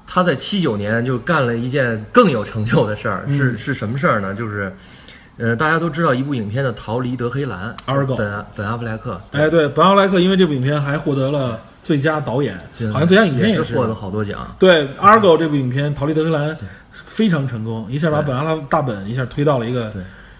[0.07, 4.33] 他在七九年就干了一件更有成就的事儿，是是什么事儿呢？
[4.33, 4.75] 就是，
[5.39, 12.57] 呃，大家都知道一部影片的《逃离德黑兰》Argo 本本阿弗莱克，哎，对，本阿弗莱克因为这部影片还获得了最佳导演，
[12.91, 14.53] 好像最佳影片是也获得好多奖。
[14.59, 16.49] 对《Argo》这部影片《逃离德黑兰》
[16.91, 19.93] 非常成功，一下把本阿拉大本一下推到了一个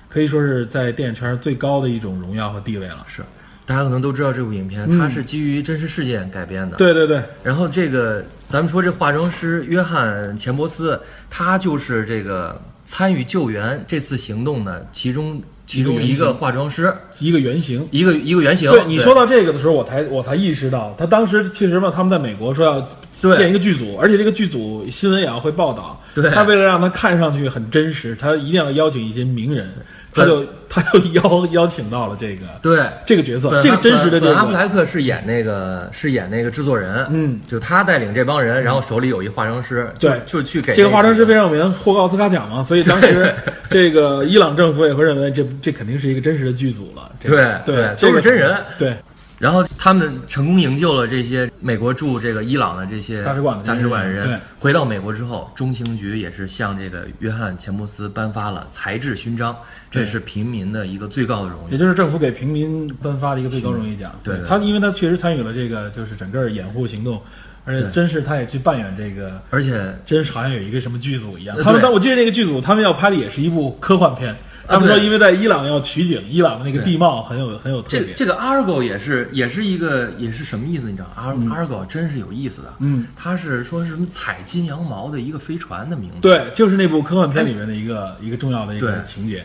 [0.09, 3.05] 可以说是在电影圈最高的一种荣耀和地位了。
[3.07, 3.21] 是，
[3.65, 6.75] 大家可能都知道这部影片，嗯它是基于真实事件改编的。
[6.75, 17.87] 对对对，然后这个咱们说这化妆师约翰钱伯斯，他就是这个参与救援这次行动的其中其中一个化妆师，一个原型。
[17.91, 18.71] 一个一个原型。
[18.71, 26.01] 对你说到这个的时候，我才我才意识到，他当时其实嘛，他们在美国说要建一个剧组，而且这个剧组新闻也要会报道。
[26.15, 29.71] 对他为了让他看上去很真实，他一定要邀请一些名人，
[30.19, 32.79] 他就他就邀邀请到了这个对。
[33.05, 34.51] 这个角色，这个真实的这个阿弗。
[34.51, 43.33] 莱克是演那个是演那个制作人，嗯，就他带领这帮人，然后手里有一化妆师，就对就去给这个化妆师非常常有名，获过奥斯卡奖嘛，所以当时
[43.69, 47.09] 这个伊朗政府也会认为这这肯定是一个真实的剧组了。
[47.21, 48.55] 对对，都是真人。
[48.77, 48.95] 对，
[49.39, 54.37] 然后他们成功营救了这些美国驻这个伊朗的这些大使馆的大使馆人对。
[54.59, 59.55] 回到美国之后，中情局也是向这个约翰钱穆斯颁发了才智勋章，
[59.89, 61.71] 这对是平民的一个最高的荣誉。
[61.71, 64.13] 也就是政府给平民颁发的一个最高荣誉奖。
[64.23, 67.21] 对对他，因为他确实参与了这个就是整个掩护行动，
[67.63, 71.55] 而且真是他也去扮演这个，而且真是好像有一个什么剧组一样。
[71.55, 74.35] 呃他们但我记得那个剧组，他们要拍的也是一部科幻片。
[74.69, 78.05] 他们说，因为在伊朗要取景，伊朗的那个地貌很有很有特点。
[78.15, 80.89] 这这个 Argo 也是也是一个也是什么意思？
[80.89, 82.73] 你知道，Ar Argo 真是有意思的。
[82.79, 86.17] 嗯，它是说什么采金羊毛的一个飞船的名字。
[86.21, 89.43] 对，就是那部科幻片里面的一个一个重要的一个情节。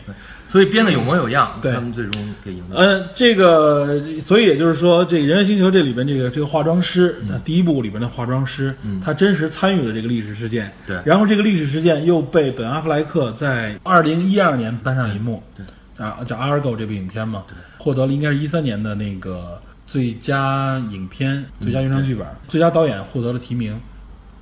[0.55, 2.77] 所以编的有模有样，对他们最终给赢了。
[2.77, 10.71] 嗯，这个，所以也就是说，这个《人类星球》这里边这个这个化妆师，他第一部里边的化妆师，嗯他真实参与了这个历史事件。
[10.87, 15.43] 对然后这个历史事件又被本·阿弗莱克在二零一二年搬上银幕。
[15.57, 15.65] 对
[15.97, 17.43] 啊，叫《Argo》这部影片嘛，
[17.77, 23.77] 获得了应该是一三年的那个最佳影片、最佳原创剧本、最佳导演获得了提名。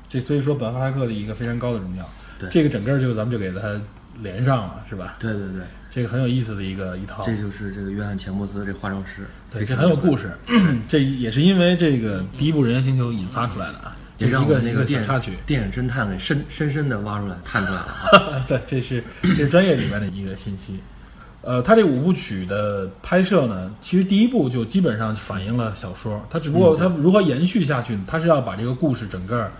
[0.07, 2.07] 这所以说本·阿弗莱克的一个非常高的荣耀。
[2.39, 3.81] 对这个整个就咱们就给他
[4.21, 5.15] 连上了，是吧？
[5.17, 5.61] 对对对，
[5.93, 7.21] 这个很有意思的一个一套。
[7.21, 10.31] 这就是这个约翰·钱伯斯这化妆师，对，这很有故事。
[10.89, 15.33] 这也是因为这个第一部《人猿星球》引发出来的啊，这也是一个那个电插曲。
[15.45, 18.39] 电影侦探给深深深的挖出来、探出来了啊。
[18.49, 20.79] 对，这是这是专业里面的一个信息。
[21.43, 29.51] 呃，他这五部曲的拍摄呢，其实第一部就基本上反映了小说，他只不过他如何延续下去，他是要把这个故事整个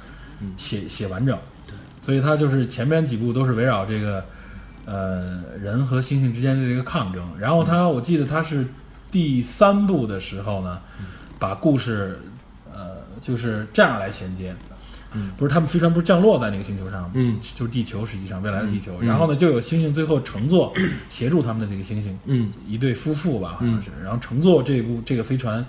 [0.58, 1.38] 写写完整。
[1.68, 4.26] 对所以他就是前面几部都是围绕这个
[4.86, 8.68] 呃人和猩猩之间的这个抗争，然后他我记得他是
[9.12, 10.80] 第三部的时候呢，
[11.40, 12.20] 把故事
[12.74, 14.56] 呃就是这样来衔接。
[15.16, 18.98] 嗯，不是他们飞船不是降落在那个星球上，嗯，就是地球，实际上未来的地球。
[19.00, 19.08] 嗯。
[19.08, 20.74] 然后呢，就有猩猩最后乘坐
[21.08, 22.52] 协助他们的这个猩猩，嗯。
[22.68, 25.64] 一对夫妇吧，好嗯像是，然后乘坐这部这个飞船，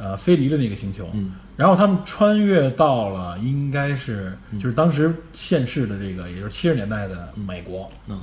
[0.00, 1.06] 呃，飞离的那个星球。
[1.12, 7.92] 嗯然后他们穿越到了，应该是就是当时现世的这个，也就是七十年代的美国。
[8.08, 8.18] 嗯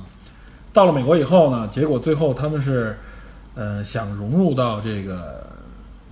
[0.72, 2.98] 到了美国以后呢，结果最后他们是，
[3.54, 5.48] 呃，想融入到这个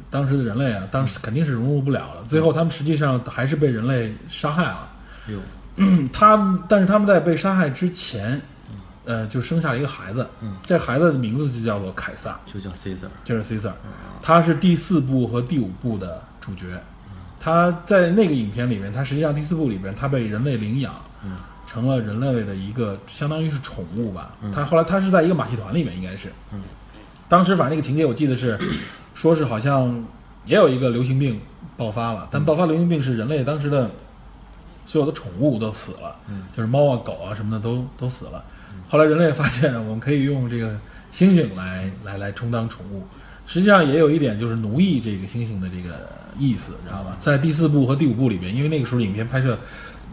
[0.08, 2.22] 当时的人类啊，当时肯定是融入不了了。
[2.28, 4.88] 最后他们实际上还是被人类杀害了。
[5.28, 5.40] 哎呦，
[6.12, 8.40] 他们，但是他们在被杀害之前，
[9.06, 10.28] 呃，就生下了一个孩子。
[10.40, 13.06] 嗯，这孩子的名字就叫做凯撒，就叫 Caesar。
[13.24, 13.72] 就是 Caesar。
[14.20, 16.66] 他是第四部和第五部的主角。
[17.38, 20.92] 他在那个影片里面，他实际上第四部里边，他被人类领养，
[21.24, 24.34] 嗯成了人类的一个相当于是宠物吧。
[24.42, 26.32] 嗯他后来他是在一个马戏团里面，应该是。
[26.52, 26.60] 嗯。
[27.28, 28.58] 当时反正那个情节我记得是，
[29.14, 30.04] 说是好像
[30.44, 31.40] 也有一个流行病
[31.76, 33.90] 爆发了，但爆发流行病是人类当时的
[34.84, 38.44] 所有的宠物都死了，嗯就是猫啊、狗啊什么的都都死了。
[38.88, 40.78] 后来人类发现我们可以用这个
[41.12, 43.02] 猩猩来 来来充当宠物，
[43.46, 47.16] 实际上也有一点就是奴役这个猩猩的这个意思，知道吧？
[47.18, 49.58] 在第四部和第五部里边，因为那个时候影片拍摄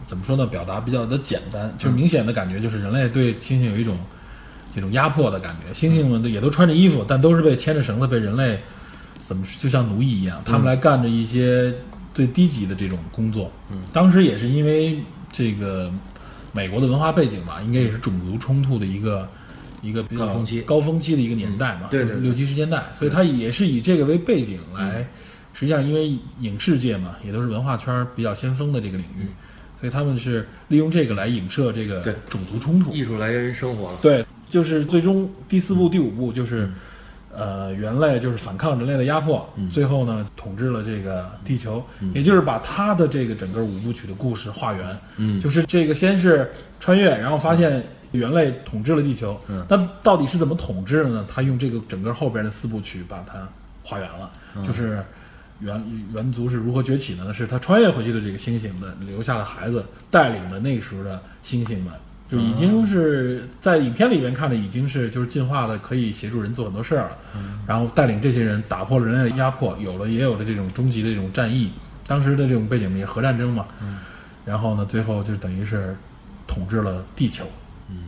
[0.06, 3.96] 怎么说呢，表达比较的简单，就是明显的感觉就是人类对猩猩有一种
[4.74, 5.72] 这种压迫的感觉。
[5.72, 8.60] 猩猩们都也都穿着衣服，但都是被牵着绳子被人类
[9.20, 11.72] 怎么就像奴役一样，他们来干着一些
[12.12, 13.50] 最低级的这种工作。
[13.70, 14.98] 嗯，当时也是因为
[15.32, 15.92] 这个
[16.54, 19.28] 美国的文化背景吧，应该也是种族冲突的一个。
[19.82, 25.06] 一个比较高峰期高峰期的一个年代嘛，嗯对对对六七十年代，所以它也是以这个为背景来，
[25.52, 29.26] 实际上因为影视界嘛，也都是文化圈比较先锋的这个领域，
[29.78, 32.94] 所以他们是利用这个来影射这个对种族冲突。
[32.94, 33.98] 艺术来源于生活了。
[34.00, 36.72] 对，就是最终第四部、第五部就是，
[37.36, 39.68] 呃，猿类就是反抗人类的压迫，嗯。
[39.68, 42.12] 最后呢统治了这个地球，嗯。
[42.14, 45.40] 也就是把他的这个整个五部曲的故事画圆，嗯。
[45.40, 49.66] 就是这个先是穿越，然后发现猿类统治了地球，嗯。
[49.68, 51.26] 那到底是怎么统治的呢？
[51.28, 53.48] 他用这个整个后边的四部曲把它
[53.82, 54.66] 还原了，嗯。
[54.66, 55.04] 就是。
[55.60, 57.32] 猿猿族是如何崛起的呢？
[57.32, 61.92] 是他穿越回去的这个猩猩的留下的孩子带领的那个时候的猩猩们，
[62.30, 67.18] 就已经是在影片里面看着已经是就是进化的，可以协助人做很多事儿了。
[67.66, 71.70] 然后带领这些人打破了人类的压迫，有了也有了这种终极的这种战役。
[72.06, 73.66] 当时的这种背景也是核战争嘛。
[74.44, 75.96] 然后呢，最后就等于是
[76.46, 77.44] 统治了地球。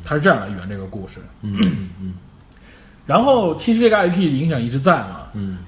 [0.03, 1.21] 他是这样来圆这个故事。
[1.43, 1.59] 嗯
[2.01, 2.15] 嗯
[3.07, 5.59] 然后其实这个 IP 影响一直在嘛，嗯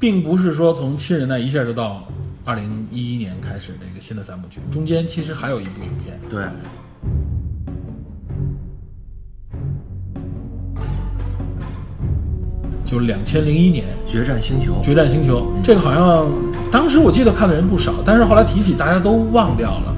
[0.00, 2.06] 并不是说从七十年代一下就到
[2.44, 6.18] 二零一一年开始这个新的三部曲，中间其实还有一部影片。
[6.30, 6.44] 对，
[12.86, 16.26] 就是两千零一年决战星球《决战星球》，这个好像
[16.70, 19.94] 当时我记得看的人不少，但是后来提起大家都忘掉了。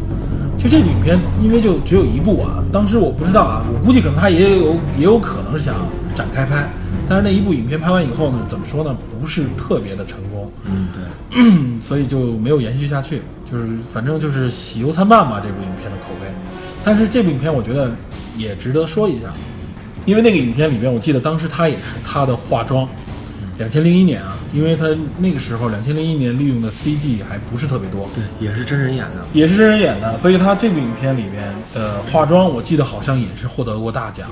[0.56, 5.76] 就这个影片因为就只有一部啊，当时我不知道啊，我估计可能他也有也有可能是想
[6.16, 6.68] 展开拍，
[7.08, 10.88] 但是那一部影片拍完以后呢，怎么说呢，不是特别的成功，嗯
[11.30, 16.26] 对， 所以就没有延续下去，就是反正就是喜忧参半吧这部影片的口碑。
[16.84, 17.92] 但是这部影片我觉得
[18.36, 19.28] 也值得说一下，
[20.08, 22.88] 因为那个影片里边，我记得当时他也是他的化妆，
[23.58, 24.86] 两千零一年啊，因为他
[25.18, 29.22] 那个时候两千零一年利用的 CG 还不是特别多，对，也是真人演的。
[29.34, 34.26] 也是真人演的，所以他这部影片里面的化妆，我记得好像也是获得过大奖。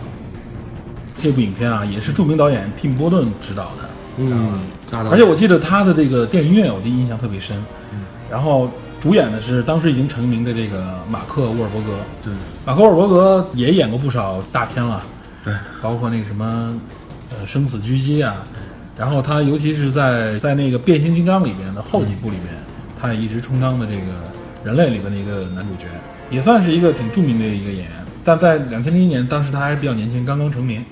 [1.19, 4.59] 这部影片啊，也是著名导演蒂姆·波顿执导的，嗯，
[5.11, 7.55] 而且我记得他的这个电影音乐，我就印象特别深。
[8.31, 11.99] 然后主演的是当时已经成名的这个马克·沃尔伯格。
[12.23, 12.33] 对
[12.65, 15.03] 马克·沃尔伯格也演过不少大片了，
[15.47, 16.79] 对，包括那个什么
[17.31, 18.45] 呃《生死狙击》啊。
[18.99, 22.47] 然后他尤其是在在那个《变形金刚》里边的后几部里面，
[23.01, 24.01] 他也一直充当的这个
[24.65, 25.87] 人类里边的一个男主角，
[26.31, 27.91] 也算是一个挺著名的一个演员。
[28.25, 30.85] 但在两千零一年，当时他还是比较年轻，刚刚成名。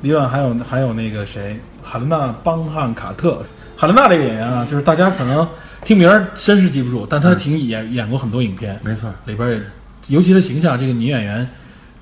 [0.00, 3.42] 另外还有还有那个谁，海伦娜·邦汉卡特。
[3.76, 5.46] 海伦娜这个演员啊，就是大家可能
[5.84, 9.12] 听名儿真是记不住，但她挺演演过很多影片，没错。
[9.26, 9.60] 里边也，
[10.08, 11.48] 尤其的形象，这个女演员，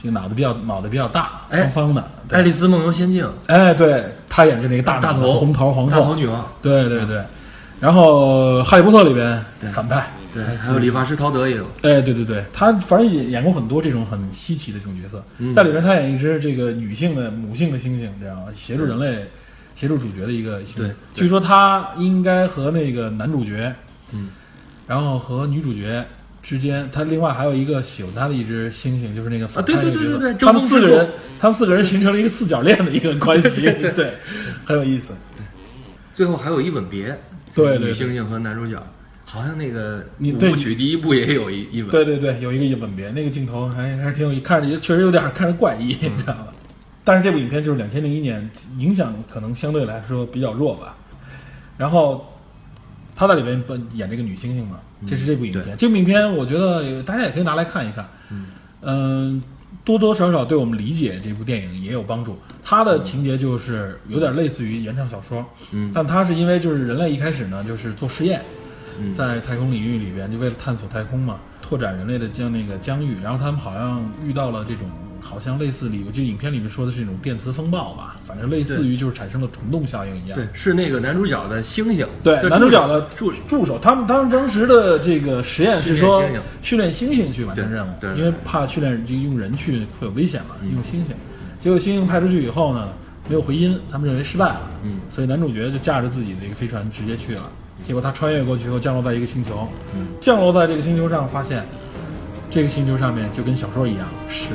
[0.03, 2.03] 这个脑子比较脑袋比较大，哎方方的。
[2.29, 7.23] 《对爱丽丝梦游仙境》哎，对，她演的那个大大头红桃皇大头后，女王，对对对。
[7.79, 11.65] 然后《哈利波特》里边反派，对，还有理发师陶德也有。
[11.83, 19.29] 哎，对对对，他反正演演过很多这种很稀奇的这种角色，嗯在里边他演一只这个女性的母性的猩猩，这样协助人类、
[19.75, 23.75] 协助主角的一个对据说他应该和那个男主角，
[24.13, 24.31] 嗯，
[24.87, 26.05] 然后和女主角
[26.43, 33.63] 之间，他另外还有一个喜欢他的一只猩猩，就是那个反派那个角色对对对对他们四个人，他们四个人形成了一个四角恋的一个关系，
[33.95, 34.15] 对，
[34.65, 35.15] 很有意思。
[36.13, 37.19] 最后还有一吻别，
[37.55, 38.77] 对对对女猩猩和男主角，
[39.25, 41.91] 好像那个五你对部曲第一部也有一一吻。
[41.91, 46.49] 对对对，有一个吻别，那个镜头还还挺有意，看着也确实有点看着怪异，嗯你知道吧？
[47.05, 50.97] 但是这部影片就是两千零一年，影响可能相对来说比较弱吧。
[51.79, 52.32] 然后
[53.15, 55.65] 他在里面扮演这个女猩猩嘛，这是这部影片。
[55.65, 55.77] 对。
[55.77, 58.09] 这部影片我觉得大家也可以拿来看一看，
[58.83, 59.43] 嗯、
[59.85, 62.39] 多多少少对我们理解这部电影也有帮助。
[62.65, 65.91] 它的情节就是有点类似于原创小说，嗯。
[65.95, 68.43] 但它是因为就是人类一开始呢就是做实验，
[69.01, 69.13] 嗯。
[69.13, 74.89] 在太空领域里边就为了探索太空嘛，拓展人类的疆那个疆域，然后他们好像遇到了这种
[75.33, 80.39] 好像类似里，我记得影片里面说的是一种电磁风暴吧，反正类似于就是产生了虫洞效应一样。
[80.39, 82.07] 对，是那个男主角的猩猩。
[82.23, 86.23] 对，男主角的助助手，他们他们当时的这个实验是说
[86.61, 91.15] 训练猩猩去完成任务，对对因为怕训练就用人去会有危险嘛，嗯用猩猩。
[91.59, 92.89] 结果猩猩派出去以后呢，
[93.27, 97.51] 没有回音，他们认为失败了，嗯所以男主角就驾着自己的一个飞船直接去了。
[97.83, 99.67] 结果他穿越过去以后，降落在一个星球，
[99.97, 101.65] 嗯降落在这个星球上，发现
[102.53, 104.53] 这个星球上面就跟小说一样，是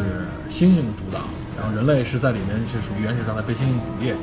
[0.51, 1.21] 猩猩主导，
[1.57, 4.15] 然后人类是在里面是属于原始状态被猩猩捕猎，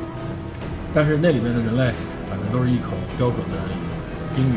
[0.94, 1.92] 但是那里面的人类
[2.30, 3.56] 反正都是一口标准的
[4.38, 4.54] 英语，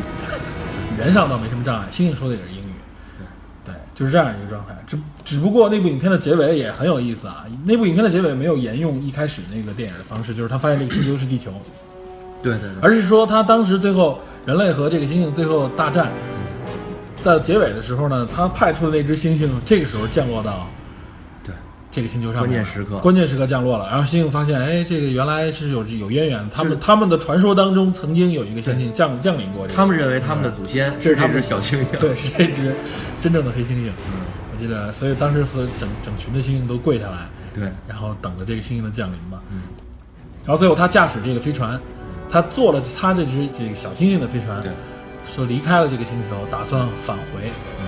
[0.94, 2.72] 语言上倒没什么障碍，猩猩说的也是英语，
[3.64, 4.76] 对，就是这样一个状态。
[4.86, 11.50] 只只不过那部影片的结尾也很有意思啊，那部影片的结尾没有沿用一开始那个电影的方式，就是他发现这个星球是地球，
[12.40, 16.06] 对对对，而是说他当时最后人类和这个猩猩最后大战，
[17.22, 20.68] 在结尾的时候呢，他派出的那只猩猩这个时候降落到
[21.44, 21.54] 对
[21.90, 23.88] 这个星球上面，关键时刻关键时刻降落了。
[23.88, 31.98] 然后猩猩发现，哎，这个原来是有有渊源，他们他们的传说当中曾经有一个猩猩降降临过这个，他们认为他们的祖先是这只小猩猩。
[31.98, 32.74] 对是这只
[33.20, 33.88] 真正的黑猩猩。
[33.88, 34.20] 嗯，
[34.52, 39.40] 我记得，所以当时所有整整群的猩猩都跪下来，对，然后等着这个猩猩的降临嘛。
[39.50, 39.62] 嗯，
[40.44, 41.80] 然后最后他驾驶这个飞船，
[42.30, 44.72] 他坐了他这只这个小猩猩的飞船，对，
[45.28, 47.86] 说离开了这个星球，打算返回，嗯，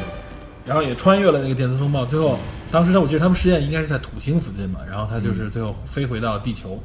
[0.67, 2.05] 然后也穿越了那个电磁风暴。
[2.05, 2.39] 最后，
[2.71, 6.79] 当时他我记得他们实验应该是在土星附近嘛，然后他就是嗯最后飞回到地球。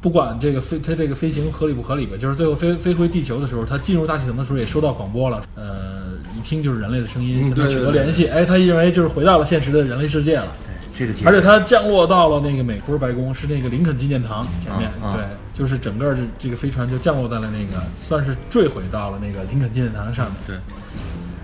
[0.00, 10.46] 不管这个飞，他这个飞行合理不合理吧，就是最后飞飞回地球的时候，他进入大气层的时候也收到广播了，呃，一听就是人类的声音，嗯跟他取得联系，哎，他认为就是回到了现实的人类世界了。
[10.94, 14.90] 这个而且它降落到了那个美，国白宫，是那个林肯纪念堂前面。
[15.12, 15.22] 对，
[15.56, 20.34] 就是整个这这个飞船就降落在了那个，算是坠毁到了那个林肯纪念堂上面。
[20.46, 20.56] 对，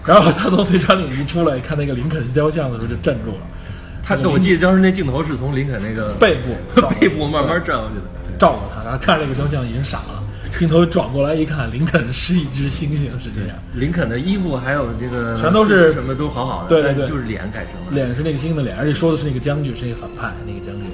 [0.05, 3.46] 然后他从飞船里一出来，看那个林肯雕像的时候就镇住了，
[4.03, 8.03] 他我记得当时那镜头是从林肯那个背部 背部慢慢转过去的。
[8.38, 17.09] 照过他，然后看那个雕像已经傻了，镜头转过来一看，林肯是一只猩猩，是这样，林肯的衣服还有这个全都是什么都好好的，对对对。
[17.09, 17.92] 就是脸改成了。
[17.92, 20.87] 脸是那个猩猩的脸，而且说的是那个将军是那个反派那个将军，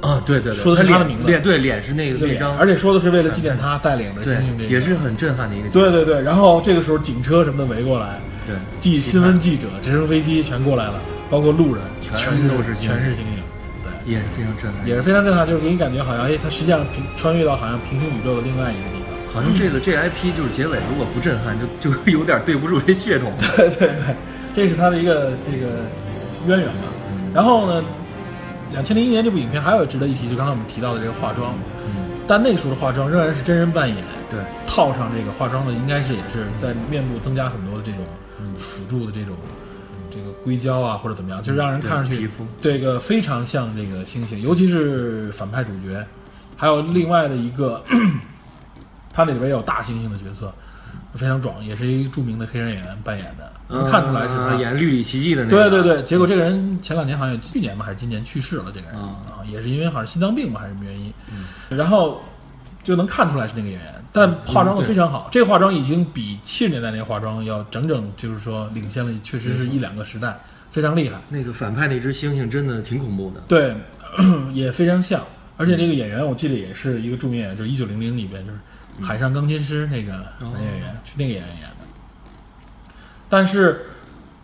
[0.00, 5.68] 啊，对对对，说的是他的脸名字脸对脸是那个那脸，张，而且说的是为了纪念他带领着猩对猩这个，也是很震撼的一个。
[5.70, 8.20] 对对对，然后这个时候警车什么的围过来。
[8.46, 13.42] 对，记新闻记者、直升飞机全过来了，包括路人，全全都是全是星星，
[13.82, 14.86] 对，也是非常震撼。
[14.86, 19.34] 也是非常震撼，就是给你感觉好像，哎，他实际上平穿越到好像平行宇宙的另外一个地方。
[19.34, 23.32] 好像这个这 IP 就是结尾如果不震撼，就就有点对不住这血统。
[23.56, 24.14] 对对对，
[24.54, 25.82] 这是他的一个这个
[26.46, 26.86] 渊源吧。
[27.34, 27.82] 然后呢，
[28.72, 31.54] 两千零一年这部影片还有值得一提，就刚才我们提到的这个化妆，
[31.86, 33.98] 嗯但那个时候的化妆仍然是真人扮演，
[34.28, 38.00] 对，套上这个化妆的，应该是也是在面部增加很多的这种
[38.58, 39.36] 辅助的这种
[40.10, 46.04] 这个硅胶啊，或者怎么样，就让人看上去对皮肤这个非常像这个猩猩，尤其是反派主角，
[46.56, 47.80] 还有另外的一个，
[49.14, 50.52] 他那里边也有大猩猩的角色，
[51.16, 54.48] 非常壮，也是一个著名的黑人演员扮演的，能看出来是他。
[54.48, 55.70] 啊演《绿里奇迹》的那个。
[55.70, 61.12] 对对对，结果这个人前两年好像去年吧还是今年去世了，这个人啊啊，也是因为好像心脏病吧还是什么原因，
[61.68, 62.22] 然后
[62.82, 70.38] 就能看出来是那个演员，但化妆的非常好，这个化妆已经比七十年代那个化妆要整整就是说领先了，确实是一两个时代，
[70.70, 71.20] 非常厉害。
[71.28, 73.42] 那个反派那只猩猩真的挺恐怖的。
[73.46, 73.76] 对，
[74.54, 75.20] 也非常像，
[75.56, 78.58] 而且这个演员我记得也是一个著名演员，就是《一九零零》里边就是
[79.02, 81.76] 《海上钢琴师》那个男演员，是那个演员演的。
[83.28, 83.86] 但是，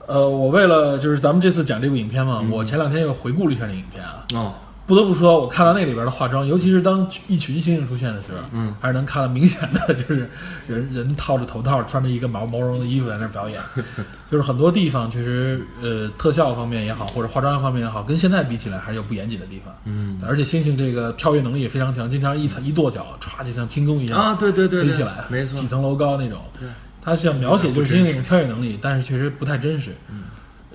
[0.07, 4.55] 呃，我为了就是咱们这次讲这部影片嘛，我前两天又回顾了一下那影片啊，哦，
[4.93, 10.29] 不得不说，我看到那里边的化妆，尤其是当一群猩猩出现的时候，嗯，还是能看到明显的，就是
[10.67, 13.59] 人人套着头套，穿着一个毛毛绒的衣服在那表演，
[14.31, 19.75] 就是很多地方确实，呃，特效方面也好，或者化妆方面也好，跟现在比起来还是有不严谨的地方。
[19.87, 25.67] 嗯而且猩猩这个跳跃能力也非常强，经常一踩一跺脚，歘就像轻功一样啊，对对对，对飞起来，没错几。
[25.67, 26.69] 层楼高那种对。
[27.05, 29.91] 他想描写就是猩猩那种跳跃能力，但是确实不太真实。
[30.11, 30.25] 嗯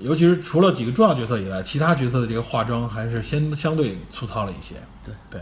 [0.00, 4.74] 尤其是除了几个重要角色以外，其他角色的这个化妆还是先相对粗糙了一些。
[5.04, 5.40] 对对，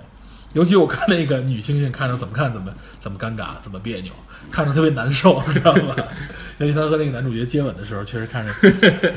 [0.53, 4.13] 尤其我看那个女猩猩，看着怎么看怎么怎么尴尬，怎么别扭，
[4.51, 5.95] 看着特别难受， 知道吗？
[6.59, 8.53] 尤其她和那个男主角接吻的时候，确实看着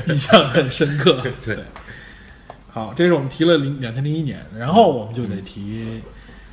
[0.06, 1.22] 印象很深刻。
[1.44, 1.58] 对
[2.70, 6.00] 好，这是我们提了零两千零一年，然后我们就得提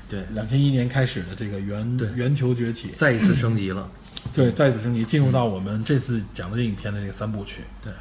[0.10, 3.90] 对，两千一年开始的这个圆对圆球崛起，再一次升级了。
[4.34, 7.62] 对，再一次升级，进入到我们这次讲的这影片的这个三部曲。
[7.84, 7.92] 对。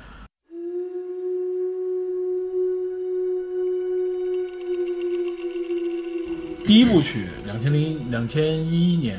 [6.66, 9.16] 第一部曲，两千零两千一一年，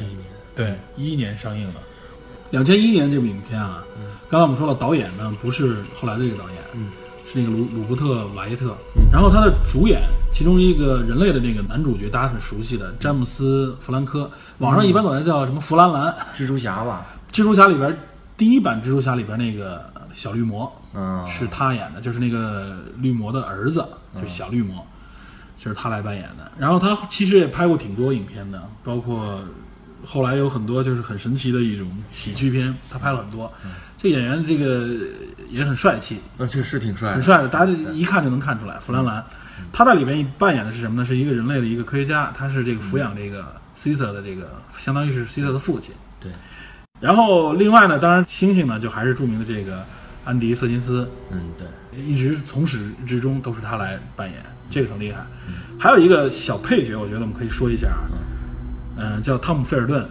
[0.53, 1.79] 对，一一年上映的。
[2.51, 3.81] 两千一一年这部影片啊，
[4.29, 6.91] 刚才我们说了，导演呢不是后来的这个导演，嗯，
[7.25, 8.75] 是那个鲁鲁伯特·瓦耶特。
[9.09, 10.01] 然后他的主演，
[10.33, 16.13] 其中一个人类的那个男主角，大家很熟悉的詹姆斯·弗兰科，网上一般管他叫什么弗兰兰。
[16.33, 17.05] 蜘蛛侠吧？
[17.31, 17.97] 蜘蛛侠里边
[18.35, 19.81] 第一版蜘蛛侠里边那个
[20.13, 23.85] 小绿魔嗯，是他演的，就是那个绿魔的儿子，
[24.15, 24.85] 就是小绿魔，
[25.57, 26.51] 就是他来扮演的。
[26.57, 29.43] 然后他其实也拍过挺多影片的，包括
[30.05, 33.51] 后来有很多就是很神奇的一种喜剧片，他拍了很多。
[33.99, 34.87] 这演员这个
[35.49, 37.15] 也很帅气，那这是挺帅的。
[37.15, 38.77] 很帅的，大家一看就能看出来。
[38.77, 39.25] 弗兰兰，
[39.73, 41.03] 他在里面扮演的是什么呢？
[41.03, 45.95] 是一个人类的一个科学家，他是这个抚养这个 Caesar 的这个，相当于是 Caesar 的父亲。
[46.19, 46.31] 对，
[46.99, 49.83] 然后另外呢，当然猩猩呢就还是著名的这个
[50.23, 54.37] 安迪·瑟金斯，嗯，对，一直从始至终都是他来扮演，
[54.69, 55.25] 这个很厉害。
[55.79, 58.07] 还有一个小配角，我觉得我们可以说一下啊，
[58.97, 60.05] 嗯、叫汤姆·菲尔顿。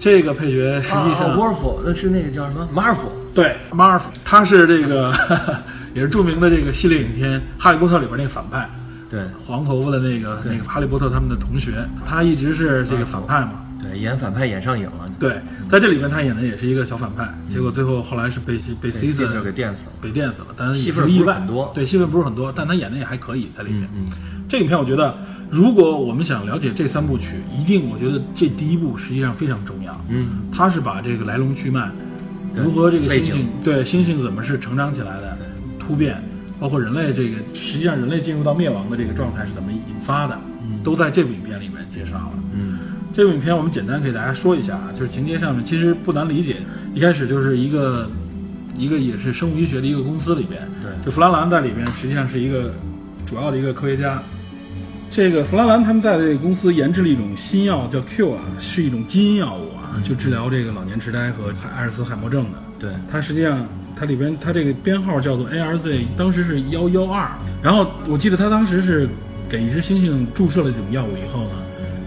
[0.00, 3.10] 这个配角实际上、啊沃尔夫，那是那个叫什么马尔夫？
[3.34, 5.12] 对 Marv，他是这个
[5.92, 8.70] 也是著名的这个系列影片《哈利波特》里边那个反派，
[9.10, 13.64] 对黄头发的那个那个哈利波特他们的同学，他一直是这个反派嘛。
[13.80, 19.92] 对，演反派演上瘾了，对，在这里面他演的也是一个小反派，结果最后后来是被被被 C 就给电死了。
[20.00, 23.88] 被电死了，但是戏份不是意外很多对，戏份不是很多，但他演的也还可以在里面。
[23.96, 24.06] 嗯，
[24.48, 25.16] 这影片我觉得，
[25.50, 29.98] 如果我们想了解这三部曲，一定我觉得这第一部实际上非常重要。
[30.08, 31.88] 嗯，他是把这个来龙去脉，
[32.54, 35.38] 如何这个猩猩对猩猩怎么是成长起来的，
[35.78, 36.20] 突变，
[36.58, 40.36] 包括人类这个实际上人类进入到灭亡的这个状态是怎么引发的，
[40.82, 42.32] 都在这部影片里面介绍了。
[42.54, 42.78] 嗯，
[43.18, 46.58] 这部影片我们简单给大家说一下啊，就是情节上面其实不难理解，
[46.94, 48.08] 一开始就是一个
[48.76, 52.72] 一个也是生物医学的一个公司里边，对就弗兰兰在里边实际上是一个
[53.26, 54.22] 主要的一个科学家。
[55.10, 62.58] 这个弗兰兰他们在这个公司研制了一种新药，叫 Q 啊，是一种基因药物啊，就治疗这个老年痴呆和阿尔茨海默症的。
[62.78, 63.66] 对，它实际上
[63.96, 67.28] 它里边它这个编号叫做 ARZ，当时是幺幺二。
[67.64, 69.08] 然后我记得他当时是
[69.48, 71.50] 给一只猩猩注射了这种药物以后呢，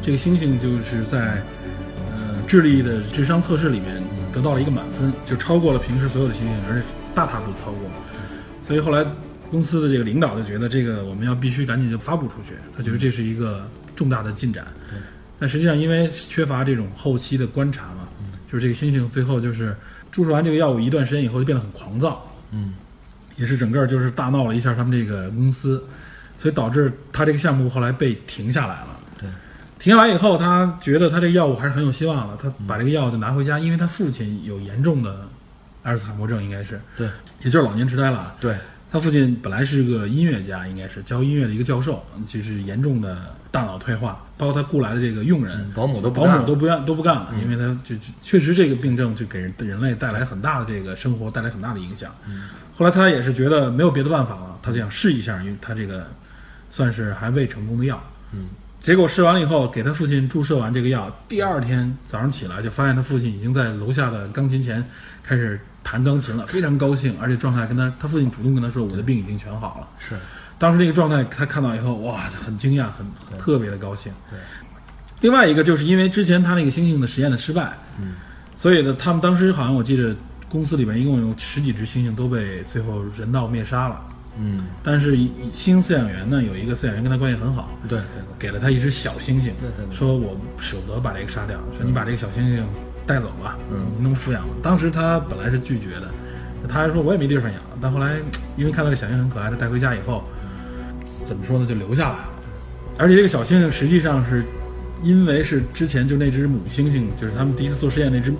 [0.04, 1.42] 这个猩猩就是在
[2.12, 4.02] 呃智力的智商测试里面
[4.34, 7.82] 得到了一个满分，就超过了平时所有的猩猩，而且大踏步地超过。
[8.62, 9.06] 所以后来
[9.50, 14.66] 公司的这个领导就觉得这个我们要必须赶紧就发布出去，他觉得这是一个重大的进展。
[14.90, 14.98] 对，
[15.38, 18.08] 但实际上因为缺乏这种后期的观察嘛，
[18.52, 19.76] 就是这个猩猩最后就是
[20.12, 22.74] 注射完这个药物一段时间以后就变得很狂躁，嗯，
[23.36, 25.84] 也是整个就是大闹了一下他们这个公司，
[26.38, 28.91] 所以导致他这个项目后来被停下来了。
[29.82, 35.28] 对，停下来以后，他觉得他这个药物还是很有希望的，他把这个药就拿回家，因为他父亲有严重的
[35.84, 37.10] 阿尔茨海默症，应该是，对，
[37.44, 38.36] 也就是老年痴呆了。
[38.40, 38.56] 对，
[38.92, 52.14] 他父亲本来是个音乐家，应该是教音乐的一个教授，就是严重的大脑退化，包括他雇来的这个佣人、嗯保姆都保姆都不愿都不干了，因为他就就确实这个病症就给人人类带来很大的这个生活带来很大的影响。
[52.78, 56.06] 后来他也是觉得没有别的办法了，他就想试一下，因为他这个
[56.70, 58.02] 算是还未成功的药。
[58.32, 58.50] 嗯，
[58.82, 64.84] 结果试完了以后，给他父亲注射完这个药，第二天早上起来就发现他父亲已经在楼下的钢琴前
[65.22, 70.16] 开始弹钢琴了，非常高兴，而且状态跟他他父亲主动跟他说：“我的病已经全好了。”是，
[70.58, 74.12] 当时那个状态，他看到以后，哇，很惊讶，很对特别的高兴。
[74.32, 74.40] 对。
[75.20, 78.16] 另外一个就是因为之前他那个猩猩的实验的失败，嗯，
[78.58, 80.16] 所以呢，他们当时好像我记得
[80.50, 84.02] 公司里面一共有十几只猩猩都被最后人道灭杀了。
[84.38, 85.18] 嗯，但是
[85.54, 89.96] 新饲养员呢，有一个饲养员跟他关系很好，对对对，给了他一只小猩猩，对对对。
[89.96, 92.64] 说我舍不得把这个杀掉，说你把这个小猩猩
[93.06, 93.86] 带走吧，嗯。
[93.98, 94.54] 你能抚养吗？
[94.64, 96.10] 当时他本来是拒绝的，
[96.68, 98.18] 他还说我也没地方养，但后来
[98.56, 100.24] 因为看到这小猩猩很可爱，他带回家以后，
[101.26, 102.30] 怎么说呢，就留下来了。
[102.98, 104.44] 而且这个小猩猩实际上是
[105.04, 108.38] 因为是之前就那只母猩猩，就是他们第一次做实验那只母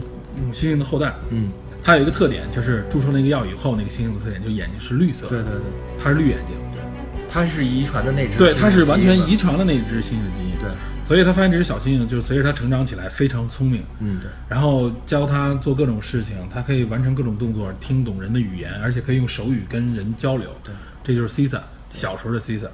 [0.54, 1.50] 猩猩的后代，嗯，
[1.84, 5.62] 它有一个特点，就是注射那个药以后，那个猩猩的特点就是眼睛是绿色的，对对对，
[6.02, 6.82] 它是绿眼睛，对
[7.28, 10.70] 它是遗传的那只，对，它是完全遗，传的那只猩猩的基因，对，
[11.04, 20.50] 所以他发现这只小猩猩就是随着它成长起来非常聪明，嗯对，然后教它做各种事情，它可以完成各种动作，听懂人的语言，而且可以用手语跟人交流。
[20.64, 20.74] 对，
[21.04, 21.62] 这就是 Cisa
[21.94, 22.68] 小时候的 Cisa。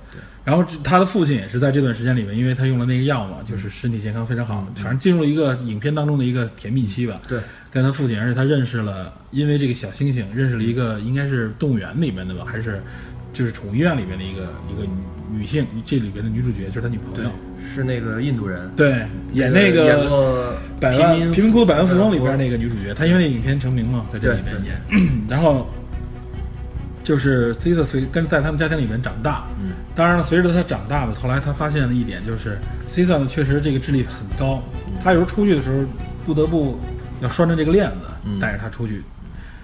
[0.43, 7.21] 然后他的父亲也是在这段时间里面，因为他用了那个药嘛，就是身体健康非常好，反正进入了一个影片当中的一个甜蜜期吧。
[7.27, 7.39] 对，
[7.69, 12.81] 跟他父亲，而且他认识了，因为这个小猩猩认识了一个应该是动物园里面的吧，还是
[13.33, 14.87] 就是宠物医院里面的一个一个
[15.29, 24.81] 女性，这里边的女主角就是他女朋友。，是那个印度人，对，演那个百万贫贫民窟百万富翁里边那那个女主角，她因为那影片成名嘛，在这里面演。
[25.27, 25.69] 然后
[27.07, 34.61] 就是 Cesar 随跟在他们家庭里面长大，嗯，当然了，随着他长大呢，后来他发现了一点，就是 Cisa 呢确实这个智力很高，
[35.01, 35.85] 他有时候出去的时候
[36.25, 36.77] 不得不
[37.21, 38.41] 要拴着这个链子嗯。
[38.41, 39.01] 带着他出去，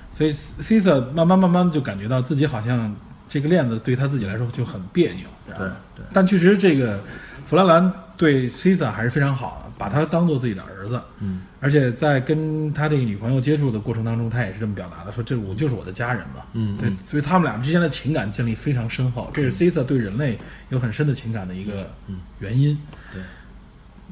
[0.09, 2.95] 所以 Cesar 慢慢慢慢就感觉到自己好像
[3.27, 7.03] 这个链子对他自己来说就很别扭，对对，但确实这个
[7.45, 16.43] 弗兰兰对 Cesar 还是非常好的，把他当做自己的儿子，嗯而且在跟他这个女朋友接触的过程当中，他也是这么表达的，说这我就是我的家人嘛。
[16.51, 20.37] 对嗯对，所以他们俩之间的情感建立非常深厚，这是 Cisa 对人类
[20.67, 22.77] 有很深的情感的一个嗯原因。
[23.13, 23.21] 对，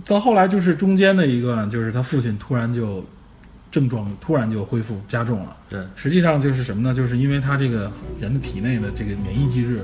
[0.05, 3.05] 到后来就是中间的一个，就是他父亲突然就
[3.71, 5.55] 症状突然就恢复加重了。
[5.69, 6.93] 对，实际上就是什么呢？
[6.93, 9.83] 就是因为他这个人的体内的这个免疫机制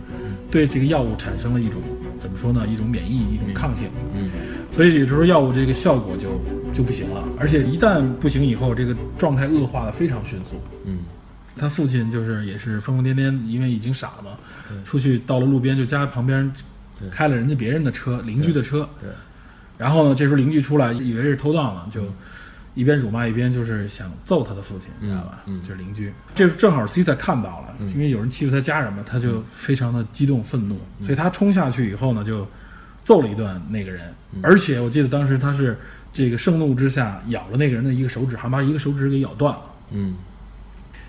[0.51, 1.81] 对这个药物产生了一种
[2.19, 2.67] 怎么说呢？
[2.67, 3.89] 一种免疫，一种抗性。
[4.13, 4.29] 嗯
[4.71, 6.39] 所以有时候药物这个效果就
[6.71, 10.61] 就不行了，而且一旦不行以后，这个状态恶化的非常迅速。
[10.83, 10.99] 嗯
[11.59, 14.31] 他父亲就是也是疯疯癫癫，因为已经傻了嘛
[14.69, 16.51] 对，出去到了路边就家旁边
[17.09, 19.09] 开了人家别人的车，邻居的车，对，
[19.75, 22.03] 然后呢，这时候邻居出来以为是偷盗呢，就
[22.78, 25.41] 一边辱骂一边就是想揍他的父亲，你知道吧？
[25.47, 27.89] 嗯就是邻居，这正好 Cisa 看到了，嗯。
[27.89, 32.47] 因为有人欺负他家人嘛，他就非常的激动愤怒，所以他冲下去以后呢，就
[33.03, 34.41] 揍了一顿那个人，嗯。
[34.43, 35.75] 而且我记得当时他是
[36.13, 39.61] 这个盛怒之下咬了那个人的一个手指，还把一个手指给咬断了。
[39.89, 40.15] 嗯。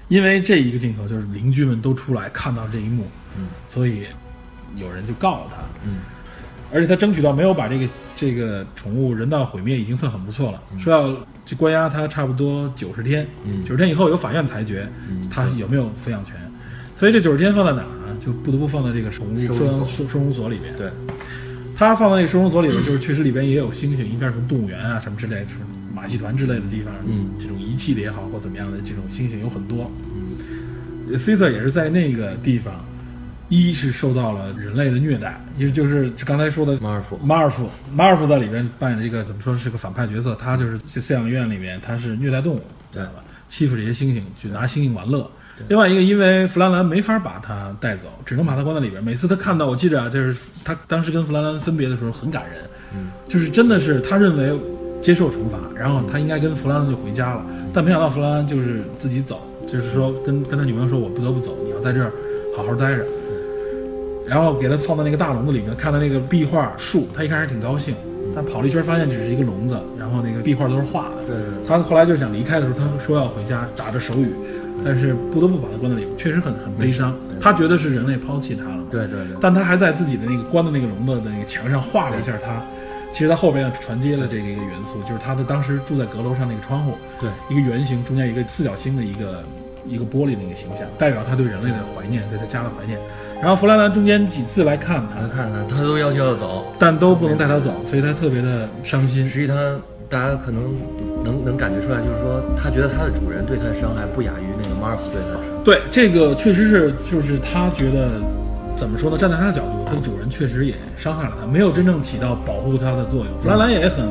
[0.08, 3.06] 因为这一个镜头，就是邻居们都出来看到这一幕，
[3.36, 3.48] 嗯。
[3.68, 4.06] 所以
[4.74, 5.98] 有人就告了他，嗯
[6.72, 10.62] 而且他争取到没有把这个这个宠物人道毁灭，已经算很不错了。
[10.78, 16.34] 说要就关押他差不多九十天，嗯九十天以后由法院裁决嗯他有没有抚养权。
[16.94, 18.16] 所以这九十天放在哪儿呢？
[18.20, 20.74] 就不得不放在这个宠物收容收收收容所里边。
[20.76, 20.90] 对，
[21.76, 25.60] 他放在那个收容所里边，就是确实里边也有猩猩，应该是从动物园啊什么之类的，什么
[25.94, 29.90] 马戏团之类的地方，嗯这种遗弃的也好或怎么样的这种猩猩有很多。
[30.14, 32.84] 嗯 Caesar 也是在那个地方，
[33.48, 43.24] 一是受到了人类的虐待，也就是刚才说的马尔福，马尔夫，马尔夫在里边扮演的这个怎么说是个反派角色，他就是在饲养院里面他是虐待动物，对吧？
[43.48, 45.28] 欺负这些猩猩，去拿猩猩玩乐。
[45.66, 49.02] 另外一个，因为弗兰兰没法把他带走，只能把他关在里边。
[49.02, 52.62] 每次他看到，我记着啊，就是他当时跟弗兰兰分别的时候很感人，
[52.94, 54.52] 嗯，就是真的是他认为
[55.00, 62.12] 接受惩罚，然后他应该跟弗兰兰就回家了，但没想到弗兰兰就是自己走，就是说跟跟他女朋友说，我不得不走，你要在这儿
[62.56, 63.04] 好好待着。
[64.28, 67.94] 然后给他放到那个大笼子里面，看到那个壁画树，他一开始挺高兴，
[68.34, 71.24] 但跑了一圈发现只是一个笼子，然后那个壁画都是画的。
[71.26, 74.32] 对他后来就想离开的时候，他说要回家，打着手语，
[74.84, 77.16] 但是不得不把他关在里面，确实很很悲伤。
[77.40, 82.62] 他觉得是人类抛弃他了，对对对，但他还在自己的那个关的那个笼子的那个墙上画了一下他。
[83.10, 89.42] 其实他后边传接了这个一个元素，就是他的当时住在阁楼上那个窗户，对，一个圆形中间一个四角星的一个
[89.86, 92.98] 一个玻璃的一个形象，代表他对人类的怀念，对他家的怀念。
[93.40, 99.28] 然后弗兰兰中间几次来看他，来看看他都要求要走，但都不能带他走，所以他特别的伤心。
[99.28, 99.54] 实际他
[100.08, 100.74] 大家可能
[101.22, 105.62] 能能感觉出来，就是说他觉得他的主人对他的伤害不亚于那个马尔福对他的伤害。
[105.64, 108.20] 对，这个确实是，就是他觉得
[108.76, 109.16] 怎么说呢？
[109.16, 113.28] 站在他的角度，他的主人确实也伤害了他，没有真正起到保护他的作用。
[113.40, 114.04] 弗兰兰也很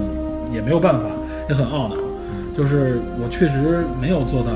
[0.53, 1.01] 也没有办法，
[1.49, 1.95] 也很懊恼，
[2.55, 4.51] 就是我确实没有做到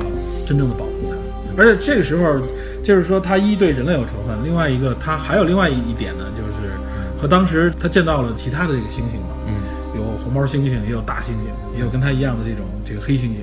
[0.46, 1.18] 真正的保护他。
[1.58, 2.40] 而且这个时候，
[2.84, 6.74] 就是说他一对人类有仇恨，另外一个他还有另外一一点呢，就是
[7.20, 9.54] 和当时他见到了其他的这个猩猩嘛，嗯，
[9.96, 13.38] 有红毛猩猩，也有大猩猩，也有跟他一样的这种这个黑猩猩。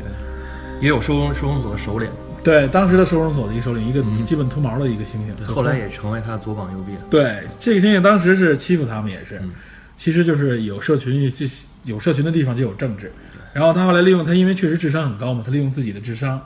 [0.80, 2.09] 也有收容收容所的首领，
[2.45, 7.01] 对，当时的收容所的一个首领，一个基本脱毛的一个猩猩，后来也成为他左膀右臂了。
[7.11, 9.51] 对，这个猩猩当时是欺负他们，也是，嗯
[9.97, 11.47] 其实就是有社群，就
[11.82, 13.11] 有社群的地方就有政治。
[13.53, 16.41] 然后他后来利用他，因为确实智商很高嘛，他利用自己的智商，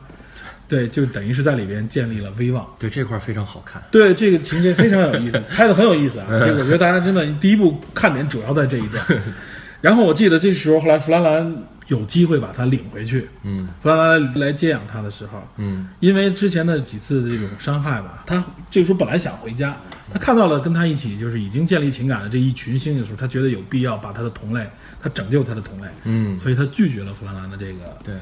[0.72, 2.66] 对，就等于是在里边建立了威望。
[2.78, 3.82] 对这块儿非常好看。
[3.90, 6.26] 对，这个情节非常有意思，拍的很有意思啊。
[6.30, 9.04] 这个我觉得大家真的第一部看点主要在这一段。
[9.82, 11.54] 然后我记得这时候后来弗兰兰
[11.88, 19.76] 有机会把他领回去，嗯弗兰兰来接养他的时候，嗯因为之前的几次这种伤害吧，他这个时候本来想回家，
[20.10, 24.64] 他看到了跟他一起就是已经建立情感的这一群猩猩的时候，他觉得有必要把他的同类，
[25.02, 28.14] 他拯救他的同类，嗯，所以他拒绝了弗兰兰的这个对，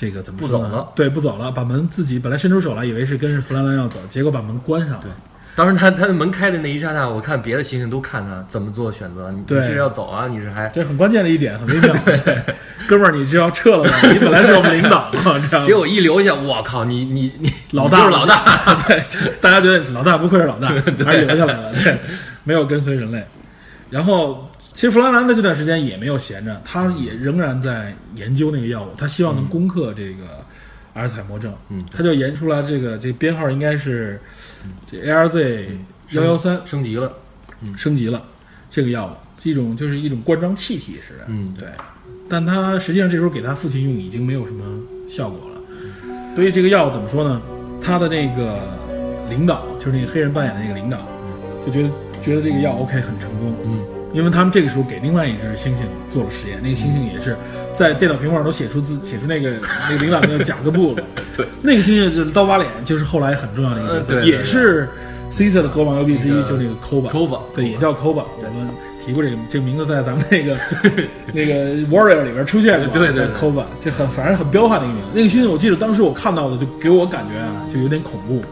[0.00, 5.00] 这个怎么不走了对，不走了，把门自己本来伸出手来，以为是跟着弗兰兰要走，结果把门关上了。
[5.02, 5.10] 对
[5.56, 9.30] 当时他他的门开的那一刹那，我看别的猩猩都看他怎么做选择。
[9.30, 10.26] 你是要走啊？
[10.26, 11.94] 你是还这很关键的一点，很微妙。
[12.24, 12.42] 对，
[12.88, 13.90] 哥们儿，你是要撤了吗？
[14.10, 15.66] 你本来是我们领导嘛， 知道吗？
[15.66, 18.74] 结果一留下，我靠，你你你老大就是老大。
[18.88, 19.02] 对，
[19.42, 20.68] 大家觉得老大不愧是老大，
[21.04, 21.98] 还是留下来了，对，
[22.44, 23.22] 没有跟随人类。
[23.90, 24.48] 然后，
[24.80, 30.42] 其实弗兰兰在这段时间也没有闲着，他也仍然在研究那个药物，他希望能攻克这个
[30.94, 31.54] 阿尔茨海默症。
[31.68, 34.18] 嗯他就研出来这个这个编号应该是
[34.90, 35.66] 这 ARZ
[36.12, 37.12] 幺幺三升级了。
[37.60, 38.26] 嗯升级了
[38.70, 41.26] 这个药物，是一种就是一种灌装气体似的。
[41.28, 41.68] 嗯，对，
[42.26, 44.64] 但他实际上这时候给他父亲用已经没有什么
[45.10, 45.60] 效果了，
[46.34, 47.42] 所以这个药怎么说呢？
[47.82, 48.58] 他的那个
[49.28, 51.06] 领导就是那个黑人扮演的那个领导，
[51.66, 51.90] 就觉得
[52.22, 57.36] 觉得这个药 OK 很成功，嗯，因为他们这个时候给另外一只猩猩做了实验，那个猩猩也是
[57.76, 59.52] 在电脑屏幕上都写出字写出那个
[59.88, 61.02] 那个领导那个甲各部了，
[61.36, 64.88] 对，那个猩猩就是刀疤脸，就是后来很重要的一个角色，呃对对也是
[65.32, 67.08] Caesar 的左膀右臂之一，那个就那个 Koba。
[67.08, 68.24] Koba 对，也叫 Koba。
[68.36, 68.68] 我们
[69.06, 70.58] 提过这个这个名字，在咱们那个
[71.32, 75.10] 那个 Warrior 里边出现过，对对对 Koba，这很反正很彪悍的一个名字。
[75.14, 78.42] 那个猩猩，我记得当时我看到的，就给我感觉啊，就有点恐怖。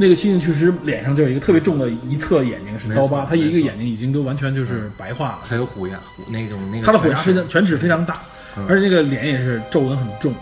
[0.00, 5.40] 那个猩猩确实脸上就有一个特别重的一侧眼睛是刀疤，没错它一个眼睛已经都完全就是白化了。
[5.42, 8.22] 还有虎牙虎那种那个它的虎牙火是犬齿非常大，
[8.56, 10.32] 嗯而且那个脸也是皱纹很重，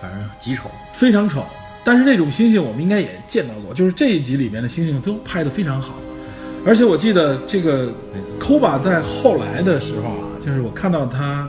[0.00, 0.70] 反正极丑。
[0.92, 1.44] 非常丑。
[1.84, 5.94] 但是那种猩猩我们应该也见到过，就是这一集里面的猩猩都拍得非常好。
[6.64, 11.48] 而且我记得这个没错 Koba 在后来的时候啊，就是我看到他，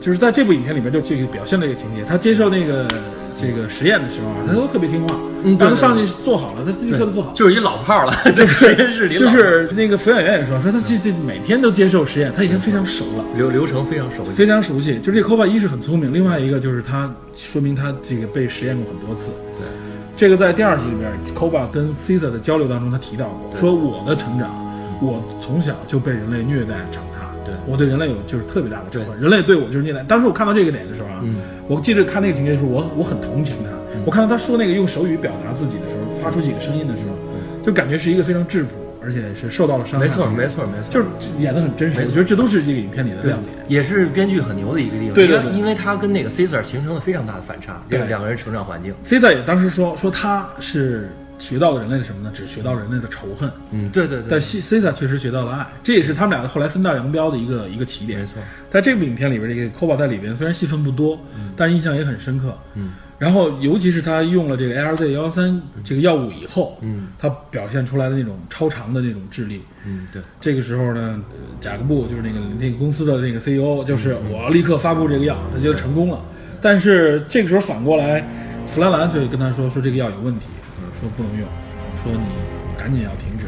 [0.00, 2.86] 就是在这部影片里边就这个表现了一个情节，他接受那个
[3.40, 5.14] 这个实验的时候啊，他都特别听话，
[5.60, 7.32] 然后上去做好了，他立刻就做好。
[7.34, 13.24] 就是一老炮儿了， 在实验室里就是那个抚养员也说，说他这这每天都接受实验，他已经非常熟了。
[13.36, 14.32] 流流程非常熟悉。
[14.32, 19.30] 非常熟悉，就这 Koba 一是很聪明，另外一个就是他说明他这个被实验过很多次。
[19.56, 19.66] 对，
[20.16, 24.50] 这个在第二集里边，Koba 跟 Caesar 的交流当中，他提到过，说我的成长，
[25.00, 27.54] 我从小就被人类虐待长大，对。
[27.66, 30.02] 我对人类有就是特别大的仇恨，人类对我就是虐待。
[30.02, 31.36] 当时我看到这个点的时候啊，嗯
[31.68, 33.70] 我记得看那个情节的时候，我我很同情他。
[34.06, 37.14] 我看到他说那个用手语表达自己的时候，发出几个声音的时候，
[37.62, 38.70] 就感觉是一个非常质朴，
[39.02, 40.06] 而且是受到了伤害。
[40.06, 41.06] 没错，没错，没错，就是
[41.38, 42.00] 演的很真实。
[42.00, 45.14] 我觉得这都是这个影片里的亮点。，也是编剧很牛的一个地方。
[45.14, 48.94] 对对对因为他跟那个 Caesar 形成了非常大的反差，对两个人成长环境。
[49.04, 52.30] Cesar 也当时说说他是学到了人类的什么呢？
[52.34, 53.50] 只学到人类的仇恨。
[53.70, 58.26] 嗯，对对对，但 C C 确实学到了爱，这也是他们俩后来分道扬镳的一个一个起点没。
[58.26, 58.34] 错，
[58.70, 61.18] 在这部影片里边，这个 Koba 在里边虽然戏份不多，
[61.56, 62.56] 但是印象也很深刻。
[62.74, 69.60] 嗯然后尤其是他用了这个 ARZ 幺幺三这个药物以后，嗯他表现出来的那种超长的那种智力。
[69.84, 76.24] 嗯，对，这个时候呢，呃贾各布就是那个那个公司的那个 CEO，就是我要立刻发布这个药，他就成功了。
[76.60, 78.24] 但是这个时候反过来，
[78.66, 80.46] 弗兰兰却跟他说说这个药有问题，
[81.00, 81.46] 说不能用，
[82.02, 82.26] 说你
[82.76, 83.46] 赶紧要停止。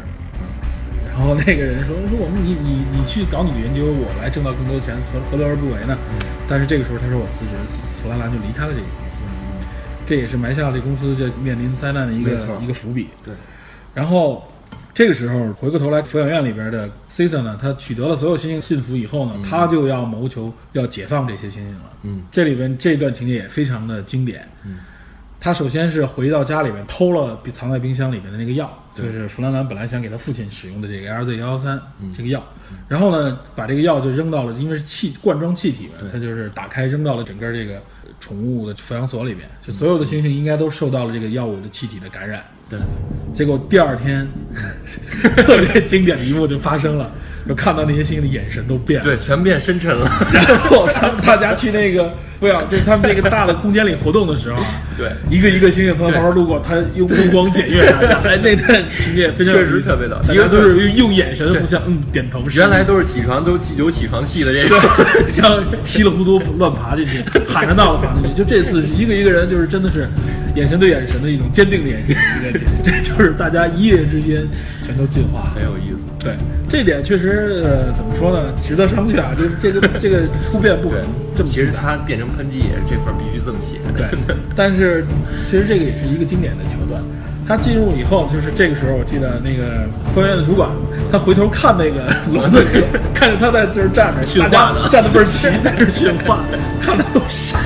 [1.07, 5.97] 然后那个人说说我们你你你去搞你的研究，我来挣到更多的钱，何何乐而不为呢？
[6.47, 7.51] 但是这个时候他说我辞职，
[8.01, 9.23] 弗兰兰就离开了这个公司，
[10.07, 12.31] 这也是埋下了这公司就面临灾难的一个
[12.61, 13.09] 一个伏笔。
[13.21, 13.33] 对，
[13.93, 14.47] 然后
[14.93, 21.91] 这个时候回过头来，抚养院里边的 Caesar 呢，他取得了所有猩猩信服以后呢，他就要谋求要解放这些猩猩了。
[22.03, 24.47] 嗯，这里边这段情节也非常的经典。
[24.63, 24.77] 嗯，
[25.43, 31.81] 他首先是回到家里面偷了藏在冰箱里面的那个药，就是弗兰兰本来想给他父亲使用的这个 LZ 幺幺三
[32.15, 32.43] 这个药，
[32.87, 37.81] 然后呢，把这个药就扔到了，因为是气罐装气体嘛，他就是打开扔到了整个这个
[38.19, 42.45] 宠物的抚养所里面，就所有的猩猩应该都受到了这个药物的气体的感染。
[42.69, 42.79] 对，
[43.33, 44.27] 结果第二天，
[45.37, 47.11] 特别经典的一幕就发生了，
[47.47, 50.09] 就看到那些星星的眼神都变了，对，全变深沉了。
[50.33, 62.41] 然后他们大家去那个不要，就是他们那个大的空间里活动的时候啊，对，一个一个星星从他旁边路过，他用目光检阅大家， 哎，那段情节非常确实特别的，大家都是用眼神互相嗯点头。
[62.53, 64.79] 原来都是起床都有起床气的这个，
[65.31, 70.07] 像稀里糊涂乱爬进去，喊着闹着爬进去，就这次是一个一个人，就是真的是
[70.55, 72.15] 眼神对眼神的一种坚定的眼神，
[72.83, 74.45] 这就是大家一夜之间
[74.85, 76.05] 全都进化，很有意思。
[76.19, 76.33] 对，
[76.69, 79.33] 这点确实呃，怎么说呢，值得商榷啊。
[79.37, 80.21] 就是这个这个
[80.51, 83.77] 突变不可能这么其实它变成喷剂也是这块必须这么写。
[83.95, 84.05] 对，
[84.55, 85.05] 但是
[85.45, 87.01] 其实这个也是一个经典的桥段。
[87.51, 89.83] 他进入以后，就是这个时候，我记得那个
[90.15, 90.69] 科学院的主管，
[91.11, 92.81] 他回头看那个 笼子里，
[93.13, 96.45] 看着他在这儿站着训 话呢，站的倍儿齐，在这训话，
[96.81, 97.59] 看他都傻。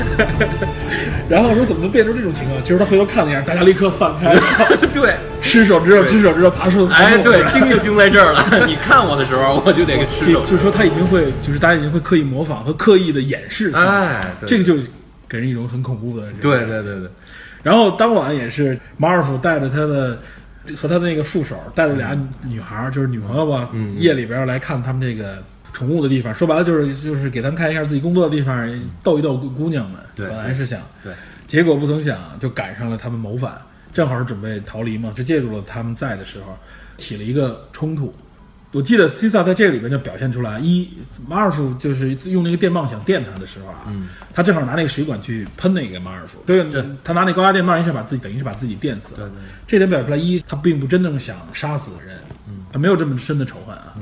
[1.29, 2.63] 然后说怎么能变成这种情况？
[2.63, 4.35] 就是他回头看了一下，大家立刻散开，
[4.91, 6.87] 对，吃手指头，吃手指头，爬树。
[6.87, 8.65] 哎，对，精就精在这儿了。
[8.65, 10.41] 你看我的时候，我就得给吃手。
[10.45, 13.71] 就是说他已经会，就是大家已经会刻意模仿和刻意的掩饰。
[13.75, 14.73] 哎，这个就
[15.29, 16.25] 给人一种很恐怖的。
[16.41, 17.09] 对对对对。
[17.65, 20.19] 然后当晚也是马尔福带着他的
[20.77, 25.41] 和他的那个副手，带着俩女孩，就是女朋友吧，夜里边来看他们这个
[25.73, 26.31] 宠物的地方。
[26.31, 29.99] 说白了就是就是给他们看一下自己工作的地方，逗一逗姑娘们。
[30.13, 30.79] 对，本来是想。
[31.03, 31.11] 对。
[31.47, 33.59] 结果不曾想，就赶上了他们谋反，
[33.91, 36.55] 正好是准备逃离嘛，就借助了他们在的时候，
[36.97, 38.13] 起了一个冲突。
[38.75, 40.89] 我记得西萨在这里边就表现出来，一
[41.25, 43.87] 马尔福就是用那个电棒想电他的时候啊，
[44.33, 46.61] 他正好拿那个水管去喷那个马尔福，对，
[47.01, 49.19] 他拿那高压电棒一下把自己等于是把自己电死了。
[49.19, 52.19] 对对，这点表现出来，一他并不真正想杀死人，
[52.73, 53.95] 他没有这么深的仇恨啊，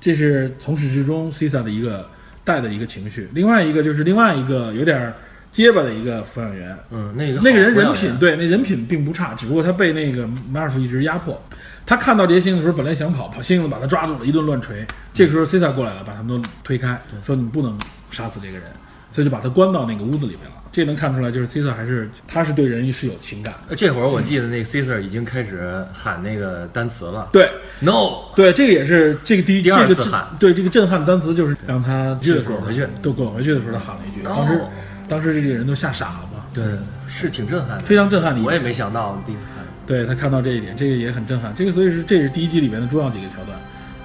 [0.00, 2.08] 这是从始至终西萨的一个
[2.44, 3.28] 带的一个情绪。
[3.34, 5.12] 另外一个就是另外一个有点。
[5.50, 11.40] 结巴的一个抚养员，嗯，那个那个人人品对，那人品并不差，只不过他被那个马尔福一直压迫。
[11.86, 14.86] 他看到这些猩猩的时候，本来想跑，跑猩猩把他抓住了，一顿乱锤。
[15.12, 17.78] 这个时候，C 萨过来了，把他们都推开，说你不能
[18.10, 18.64] 杀死这个人，
[19.12, 20.62] 所以就把他关到那个屋子里面了。
[20.72, 23.76] 这能看出来，就是 C 萨还是他是对人是有情感的。
[23.76, 27.48] 这会儿我记得那个 C 萨已经开始喊那个单词了，对
[27.80, 34.60] ，No，对，这个也是这个第一第二次喊，对这个震撼单词就是让他滚回去，都滚回去的时候，他喊了一句，当时。
[35.06, 36.46] 当时这个人都吓傻了嘛？
[36.54, 36.64] 对，
[37.06, 38.42] 是挺震撼的，非常震撼的。
[38.42, 41.52] 我也没想到第一次看，对他看到这一点，这个也很震撼。
[41.54, 43.58] 这个所以是这是第一集里面的重要几个桥段。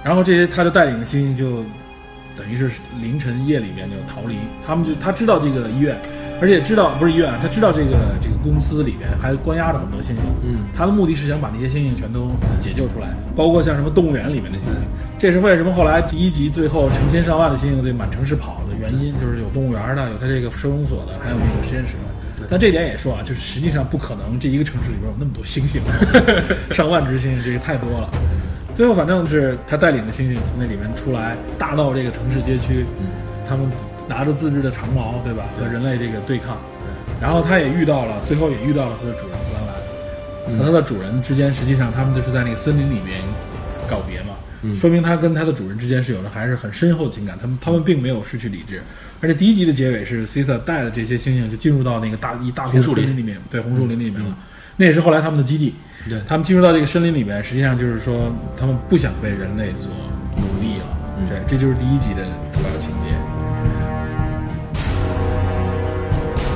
[0.04, 1.64] 然后这些他就带领猩猩就
[2.38, 2.70] 等于是
[3.02, 4.36] 凌晨夜里边就逃离。
[4.66, 5.98] 他们就他知道这个医院，
[6.42, 10.20] 而且知道不是医院，他知道这个这个公司里边还关押着很多猩猩。
[10.44, 14.80] 嗯，他的目的是想把那些猩猩全都解救出来，包括像什么动物园里面的猩猩。
[15.18, 22.08] 这是为什么后来第一集最后成千上万的猩猩在满城市跑的原因，就是有动物园的，有他这个收容所的，还有那个实验室的。
[22.50, 25.80] 但这点也说啊，就是实际上不可能，这一个城市里边有那么多猩猩，
[26.74, 28.10] 上万只猩猩，这个太多了。
[28.74, 32.86] 最后反正是他带领的猩猩从那里面出来，大闹这个城市街区，
[33.48, 33.70] 他们
[34.08, 35.44] 拿着自制的长矛，对吧？
[35.60, 36.58] 和人类这个对抗。
[37.22, 43.22] 然后他也遇到了，最后也遇到了他的主人弗兰兰，和他的主人之间，实际上他们就是在那个森林里面
[43.90, 44.29] 告别嘛。
[44.76, 48.82] 说明他跟他的主人之间是有着还是很深厚的情感，他们他们并没有失去理智，
[49.22, 54.38] 而且第一集的结尾是 c i s a 带的这些猩猩就进入到那个大一大片树林里面，对红树林里面了，
[54.78, 55.76] 那也是后来他们的基地。
[56.08, 59.92] 对，他们进入到这个森林里面，实际上就是说他们不想被人类所
[60.38, 60.86] 奴役了。
[61.28, 63.14] 对，这就是第一集的主要情节。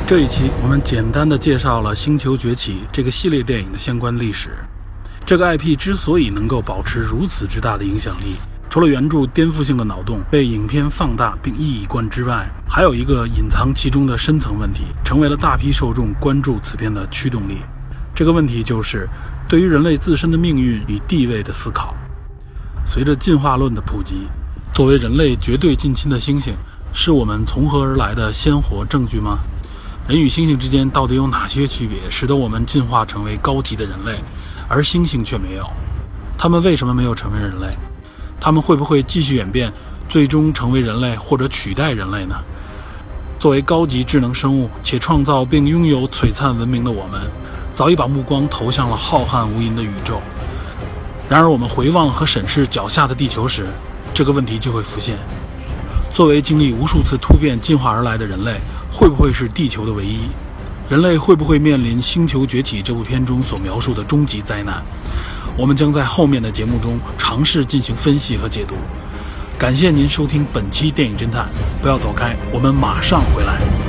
[0.07, 4.49] 这一期我们简单的介绍了《星球崛起》这个系列电影的相关历史。
[5.25, 8.35] 这个 IP 之所以能够保持如此之大的影响力，
[8.69, 17.59] 除了原著颠覆性的脑洞被影片放大并一以贯之外，还有一个隐藏其中的深层问题，成为了大批受众关注此片的驱动力。
[18.13, 19.07] 这个问题就是
[19.47, 21.95] 对于人类自身的命运与地位的思考。
[22.85, 24.27] 随着进化论的普及，
[24.73, 26.51] 作为人类绝对近亲的猩猩，
[26.93, 29.39] 是我们从何而来的鲜活证据吗？
[30.05, 34.19] 人与猩猩之间到底有哪些区别，使得我们进化成为高级的人类？
[34.67, 35.69] 而猩猩却没有，
[36.37, 37.67] 他们为什么没有成为人类？
[38.39, 39.71] 他们会不会继续演变，
[40.09, 42.35] 最终成为人类或者取代人类呢？
[43.39, 47.21] 作为高级智能生物且创造并拥有璀璨文明的我们，
[47.73, 50.21] 早已把目光投向了浩瀚无垠的宇宙。
[51.29, 53.65] 然而，我们回望和审视脚下的地球时，
[54.13, 55.17] 这个问题就会浮现：
[56.13, 58.59] 作为经历无数次突变进化而来的人类，
[58.91, 60.19] 会不会是地球的唯一？
[60.93, 64.79] 人类会不会面临《星球崛起》这部片中所描述的终极灾难？
[65.57, 68.75] 我们将在后面的节目中尝试进行分析和解读。
[69.57, 71.49] 感谢您收听本期电影侦探，
[71.81, 73.82] 不要走开，我们马上回来。